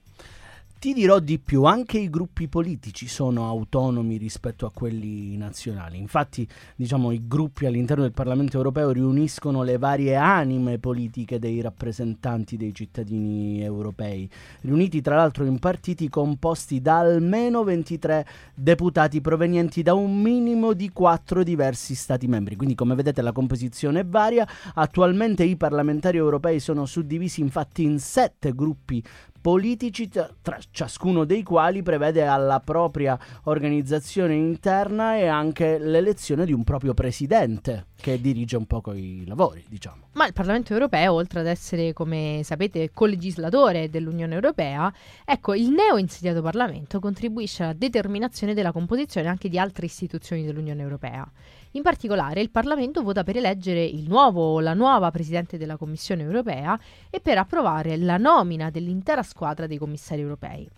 Ti 0.86 0.93
dirò 0.93 1.17
di 1.17 1.39
più, 1.39 1.63
anche 1.63 1.98
i 1.98 2.12
gruppi 2.12 2.48
politici 2.48 3.08
sono 3.08 3.48
autonomi 3.48 4.17
rispetto 4.17 4.67
a 4.67 4.71
quelli 4.71 5.36
nazionali. 5.36 5.98
Infatti, 5.98 6.48
diciamo, 6.76 7.10
i 7.10 7.24
gruppi 7.26 7.65
all'interno 7.65 8.04
del 8.04 8.12
Parlamento 8.12 8.58
europeo 8.58 8.91
riuniscono 8.91 9.63
le 9.63 9.80
varie 9.80 10.13
anime 10.13 10.78
politiche 10.78 11.39
dei 11.39 11.60
rappresentanti 11.60 12.56
dei 12.56 12.71
cittadini 12.71 13.63
europei, 13.63 14.30
riuniti 14.62 15.02
tra 15.02 15.15
l'altro 15.15 15.43
in 15.45 15.58
partiti 15.58 16.08
composti 16.08 16.80
da 16.80 17.00
almeno 17.00 17.63
23 17.63 18.28
deputati 18.54 19.21
provenienti 19.21 19.82
da 19.82 19.95
un 19.95 20.21
minimo 20.21 20.74
di 20.74 20.91
quattro 20.91 21.41
diversi 21.41 21.95
Stati 21.95 22.28
membri. 22.28 22.56
Quindi, 22.56 22.76
come 22.76 22.93
vedete, 22.93 23.24
la 23.24 23.32
composizione 23.32 24.02
è 24.02 24.06
varia. 24.06 24.48
Attualmente 24.76 25.43
i 25.45 25.56
parlamentari 25.56 26.17
europei 26.17 26.60
sono 26.60 26.86
suddivisi 26.86 27.41
infatti 27.41 27.82
in 27.82 27.98
sette 27.98 28.54
gruppi 28.54 29.04
politici, 29.46 30.10
tra 30.10 30.58
ciascuno 30.72 31.24
dei 31.24 31.44
quali 31.44 31.84
prevede 31.84 32.26
alla 32.26 32.62
propria 32.62 33.16
organizzazione 33.44 34.34
interna 34.34 35.18
e 35.18 35.28
anche 35.28 35.78
l'elezione 35.78 36.46
di 36.46 36.52
un 36.52 36.64
proprio 36.64 36.96
presidente 36.96 37.90
che 37.96 38.20
dirige 38.20 38.58
un 38.58 38.66
po' 38.66 38.82
i 38.96 39.24
lavori, 39.28 39.64
diciamo. 39.70 40.08
Ma 40.14 40.26
il 40.26 40.34
Parlamento 40.34 40.74
europeo, 40.74 41.14
oltre 41.14 41.42
ad 41.42 41.46
essere, 41.46 41.94
come 41.94 42.42
sapete, 42.44 42.90
colegislatore 42.92 43.88
dell'Unione 43.92 44.34
Europea, 44.34 44.92
ecco, 45.24 45.54
il 45.54 45.70
neo 45.70 45.98
insediato 45.98 46.42
Parlamento 46.42 47.00
contribuisce 47.00 47.62
alla 47.62 47.74
determinazione 47.74 48.56
della 48.56 48.72
composizione 48.72 49.28
anche 49.28 49.48
di 49.48 49.60
altre 49.60 49.86
istituzioni 49.86 50.44
dell'Unione 50.44 50.82
Europea. 50.82 51.32
In 51.76 51.82
particolare 51.82 52.40
il 52.40 52.52
Parlamento 52.52 53.04
vota 53.04 53.24
per 53.24 53.36
eleggere 53.36 53.84
il 53.84 54.08
nuovo 54.08 54.42
o 54.42 54.62
la 54.62 54.74
nuova 54.74 55.12
Presidente 55.12 55.58
della 55.58 55.76
Commissione 55.76 56.24
europea 56.24 56.80
e 57.10 57.20
per 57.20 57.38
approvare 57.38 57.98
la 57.98 58.16
nomina 58.16 58.70
dell'intera 58.70 59.22
squadra 59.24 59.68
dei 59.68 59.78
commissari 59.78 60.22
europei. 60.22 60.70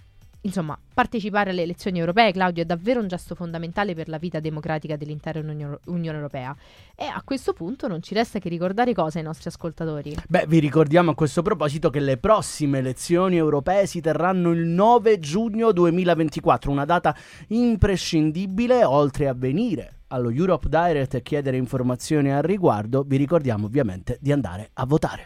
Insomma, 0.42 0.76
partecipare 0.92 1.52
alle 1.52 1.62
elezioni 1.62 2.00
europee, 2.00 2.32
Claudio, 2.32 2.64
è 2.64 2.66
davvero 2.66 3.00
un 3.00 3.08
gesto 3.08 3.36
fondamentale 3.36 3.94
per 3.94 4.10
la 4.10 4.18
vita 4.18 4.40
democratica 4.40 4.96
dell'intera 4.96 5.40
Unione, 5.40 5.78
Europea. 5.86 6.56
E 6.96 7.06
a 7.06 7.22
questo 7.24 7.54
punto 7.54 7.88
non 7.88 8.02
ci 8.02 8.16
resta 8.16 8.40
che 8.40 8.50
ricordare 8.50 8.94
cosa 8.94 9.20
ai 9.20 9.24
nostri 9.24 9.50
ascoltatori. 9.50 10.16
Beh, 10.28 10.46
vi 10.48 10.58
ricordiamo 10.58 11.12
a 11.12 11.16
questo 11.16 11.44
proposito 11.44 11.92
che 11.92 12.00
le 12.00 12.18
prossime 12.18 12.80
elezioni 12.80 13.36
europee 13.36 13.86
si 13.86 14.02
terranno 14.02 14.50
il 14.50 14.66
9 14.66 15.20
giugno 15.20 15.72
2024, 15.72 16.72
una 16.72 16.86
data 16.86 17.16
imprescindibile 17.50 18.84
oltre 18.84 19.28
a 19.28 19.36
venire 19.36 19.97
allo 20.08 20.30
Europe 20.30 20.70
Direct 20.70 21.16
e 21.16 21.22
chiedere 21.22 21.58
informazioni 21.58 22.32
al 22.32 22.44
riguardo, 22.44 23.04
vi 23.04 23.18
ricordiamo 23.18 23.66
ovviamente 23.66 24.18
di 24.22 24.32
andare 24.32 24.70
a 24.74 24.86
votare. 24.86 25.26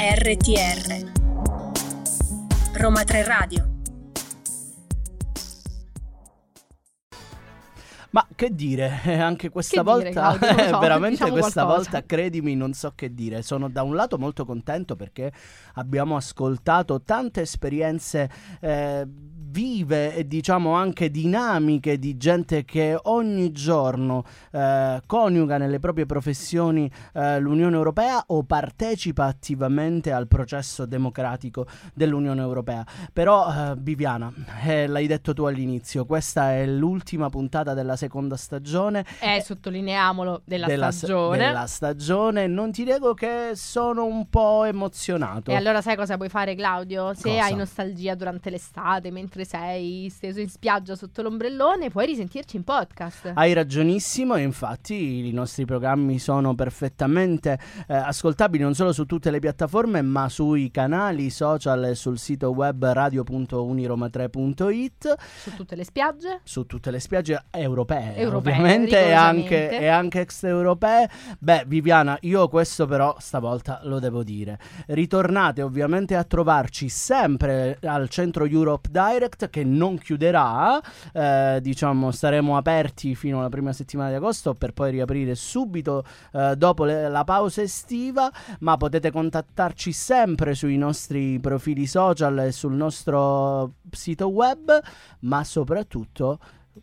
RTR 0.00 1.10
Roma 2.74 3.02
3 3.04 3.24
Radio 3.24 3.67
Ma 8.10 8.26
che 8.34 8.54
dire, 8.54 9.00
anche 9.20 9.50
questa 9.50 9.78
Che 9.78 9.82
volta, 9.82 10.32
dire, 10.32 10.46
Claudio? 10.46 10.64
So, 10.68 10.78
veramente 10.78 11.24
diciamo 11.24 11.32
questa 11.32 11.64
qualcosa. 11.64 11.90
volta, 11.90 12.06
credimi, 12.06 12.54
non 12.54 12.72
so 12.72 12.92
che 12.94 13.12
dire. 13.14 13.42
Sono 13.42 13.68
da 13.68 13.82
un 13.82 13.94
lato 13.94 14.18
molto 14.18 14.44
contento 14.44 14.96
perché 14.96 15.32
abbiamo 15.74 16.16
ascoltato 16.16 17.02
tante 17.02 17.42
esperienze 17.42 18.30
eh, 18.60 19.06
vive 19.50 20.14
e 20.14 20.26
diciamo 20.26 20.72
anche 20.72 21.10
dinamiche 21.10 21.98
di 21.98 22.16
gente 22.16 22.64
che 22.64 22.98
ogni 23.04 23.50
giorno 23.50 24.24
eh, 24.52 25.00
coniuga 25.06 25.56
nelle 25.58 25.78
proprie 25.78 26.06
professioni 26.06 26.90
eh, 27.14 27.40
l'Unione 27.40 27.74
Europea 27.74 28.22
o 28.28 28.42
partecipa 28.44 29.24
attivamente 29.24 30.12
al 30.12 30.28
processo 30.28 30.84
democratico 30.86 31.66
dell'Unione 31.94 32.40
Europea. 32.40 32.84
Però, 33.12 33.50
eh, 33.50 33.74
Viviana, 33.78 34.32
eh, 34.64 34.86
l'hai 34.86 35.06
detto 35.06 35.32
tu 35.32 35.44
all'inizio, 35.44 36.04
questa 36.04 36.52
è 36.52 36.66
l'ultima 36.66 37.30
puntata 37.30 37.74
della 37.74 37.96
seconda 37.98 38.36
stagione. 38.36 39.04
Eh, 39.20 39.42
sottolineiamolo, 39.42 40.40
della, 40.46 40.66
della, 40.66 40.90
stagione. 40.90 41.36
della 41.36 41.66
stagione. 41.66 42.46
Non 42.46 42.72
ti 42.72 42.84
nego 42.84 43.12
che 43.12 43.50
sono 43.54 44.06
un 44.06 44.30
po' 44.30 44.64
emozionato. 44.64 45.50
E 45.50 45.54
allora 45.54 45.82
sai 45.82 45.96
cosa 45.96 46.16
puoi 46.16 46.30
fare 46.30 46.54
Claudio? 46.54 47.12
Se 47.12 47.28
Cosa? 47.28 47.44
hai 47.44 47.54
nostalgia 47.54 48.14
durante 48.14 48.48
l'estate, 48.48 49.10
mentre 49.10 49.44
sei 49.44 50.08
steso 50.10 50.40
in 50.40 50.48
spiaggia 50.48 50.94
sotto 50.94 51.20
l'ombrellone, 51.20 51.90
puoi 51.90 52.06
risentirci 52.06 52.56
in 52.56 52.64
podcast. 52.64 53.32
Hai 53.34 53.52
ragionissimo 53.52 54.36
infatti 54.36 55.26
i 55.28 55.32
nostri 55.32 55.66
programmi 55.66 56.18
sono 56.18 56.54
perfettamente 56.54 57.58
eh, 57.88 57.94
ascoltabili 57.94 58.62
non 58.62 58.74
solo 58.74 58.92
su 58.92 59.04
tutte 59.04 59.30
le 59.30 59.38
piattaforme 59.40 60.00
ma 60.02 60.28
sui 60.28 60.70
canali 60.70 61.30
social 61.30 61.84
e 61.84 61.94
sul 61.96 62.18
sito 62.18 62.50
web 62.50 62.84
radio.uniroma3.it 62.84 65.14
Su 65.42 65.54
tutte 65.54 65.74
le 65.76 65.84
spiagge. 65.84 66.40
su 66.44 66.66
tutte 66.66 66.90
le 66.90 67.00
spiagge 67.00 67.44
europee, 67.50 67.87
Europee, 67.96 68.54
ovviamente 68.54 69.06
e 69.06 69.12
anche, 69.12 69.70
e 69.70 69.86
anche 69.86 70.20
extraeuropee. 70.20 71.08
Beh, 71.38 71.64
Viviana, 71.66 72.16
io 72.22 72.48
questo 72.48 72.86
però 72.86 73.16
stavolta 73.18 73.80
lo 73.84 73.98
devo 73.98 74.22
dire. 74.22 74.58
Ritornate 74.86 75.62
ovviamente 75.62 76.14
a 76.14 76.24
trovarci 76.24 76.88
sempre 76.88 77.78
al 77.82 78.08
centro 78.08 78.44
Europe 78.44 78.88
Direct 78.90 79.48
che 79.50 79.64
non 79.64 79.98
chiuderà, 79.98 80.80
eh, 81.12 81.58
diciamo 81.62 82.10
staremo 82.10 82.56
aperti 82.56 83.14
fino 83.14 83.38
alla 83.38 83.48
prima 83.48 83.72
settimana 83.72 84.10
di 84.10 84.16
agosto 84.16 84.54
per 84.54 84.72
poi 84.72 84.90
riaprire 84.90 85.34
subito 85.34 86.04
eh, 86.32 86.54
dopo 86.56 86.84
le- 86.84 87.08
la 87.08 87.24
pausa 87.24 87.62
estiva, 87.62 88.30
ma 88.60 88.76
potete 88.76 89.10
contattarci 89.10 89.92
sempre 89.92 90.54
sui 90.54 90.76
nostri 90.76 91.38
profili 91.40 91.86
social 91.86 92.38
e 92.40 92.52
sul 92.52 92.74
nostro 92.74 93.74
sito 93.90 94.28
web, 94.28 94.80
ma 95.20 95.44
soprattutto 95.44 96.38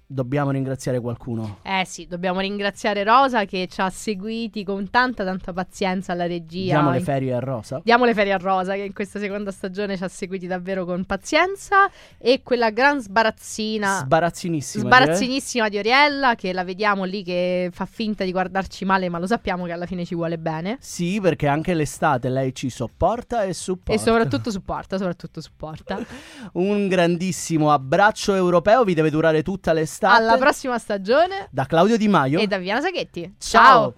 dobbiamo 0.06 0.52
ringraziare 0.52 1.00
qualcuno. 1.00 1.60
Eh 1.64 1.84
sì, 1.86 2.08
dobbiamo 2.08 2.40
ringraziare 2.40 3.04
Rosa 3.04 3.46
che 3.46 3.68
ci 3.70 3.82
ha 3.82 3.90
seguiti 3.90 4.64
con 4.64 4.90
tanta 4.90 5.24
tanta 5.24 5.54
pazienza 5.54 6.12
alla 6.14 6.26
regia. 6.28 6.74
Diamo 6.74 6.92
le 6.92 7.00
ferie 7.02 7.34
a 7.34 7.40
Rosa. 7.40 7.82
Diamo 7.84 8.06
le 8.06 8.14
ferie 8.14 8.34
a 8.34 8.38
Rosa 8.38 8.74
che 8.74 8.82
in 8.82 8.94
questa 8.94 9.20
seconda 9.20 9.52
stagione 9.52 9.98
ci 9.98 10.04
ha 10.04 10.08
seguiti 10.08 10.48
davvero 10.48 10.86
con 10.86 11.06
pazienza 11.06 11.90
e 12.18 12.42
quella 12.44 12.70
gran 12.70 13.02
sbarazzina 13.02 14.00
Sbarazzinissima. 14.04 14.84
sbarazzinissima 14.86 15.70
di 15.70 15.78
Oriella 15.78 16.36
che 16.36 16.54
la 16.54 16.64
vediamo 16.64 17.04
lì 17.04 17.24
che 17.24 17.70
fa 17.72 17.86
finta 17.86 18.24
di 18.24 18.32
guardarci 18.32 18.86
male 18.86 19.10
ma 19.10 19.20
lo 19.20 19.28
sappiamo 19.28 19.66
che 19.66 19.72
alla 19.72 19.86
fine 19.86 20.06
ci 20.06 20.16
vuole 20.16 20.38
bene 20.38 20.78
Sì, 20.80 21.20
perché 21.22 21.48
anche 21.48 21.74
l'estate 21.74 22.30
lei 22.30 22.54
ci 22.54 22.70
sopporta 22.70 23.44
e 23.44 23.54
supporta. 23.54 23.94
e 23.94 23.98
soprattutto 24.04 24.52
supporta, 24.52 24.98
soprattutto 24.98 25.42
supporta. 25.42 26.00
Un 26.54 26.88
grandissimo 26.88 27.72
abbraccio 27.72 28.34
europeo, 28.34 28.84
vi 28.84 28.94
deve 28.94 29.10
durare 29.10 29.44
tutta 29.44 29.72
l'estate. 29.74 29.84
Alla 30.16 30.38
prossima 30.38 30.78
stagione 30.78 31.48
Da 31.52 31.66
Claudio 31.66 31.98
Di 31.98 32.08
Maio. 32.08 32.40
e 32.40 32.48
da 32.48 32.58
Viviana 32.58 32.82
Saghetti. 32.82 33.36
Ciao. 33.38 33.94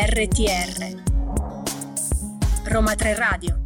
RTR 0.00 1.02
Roma 2.66 2.94
3 2.94 3.14
Radio 3.14 3.57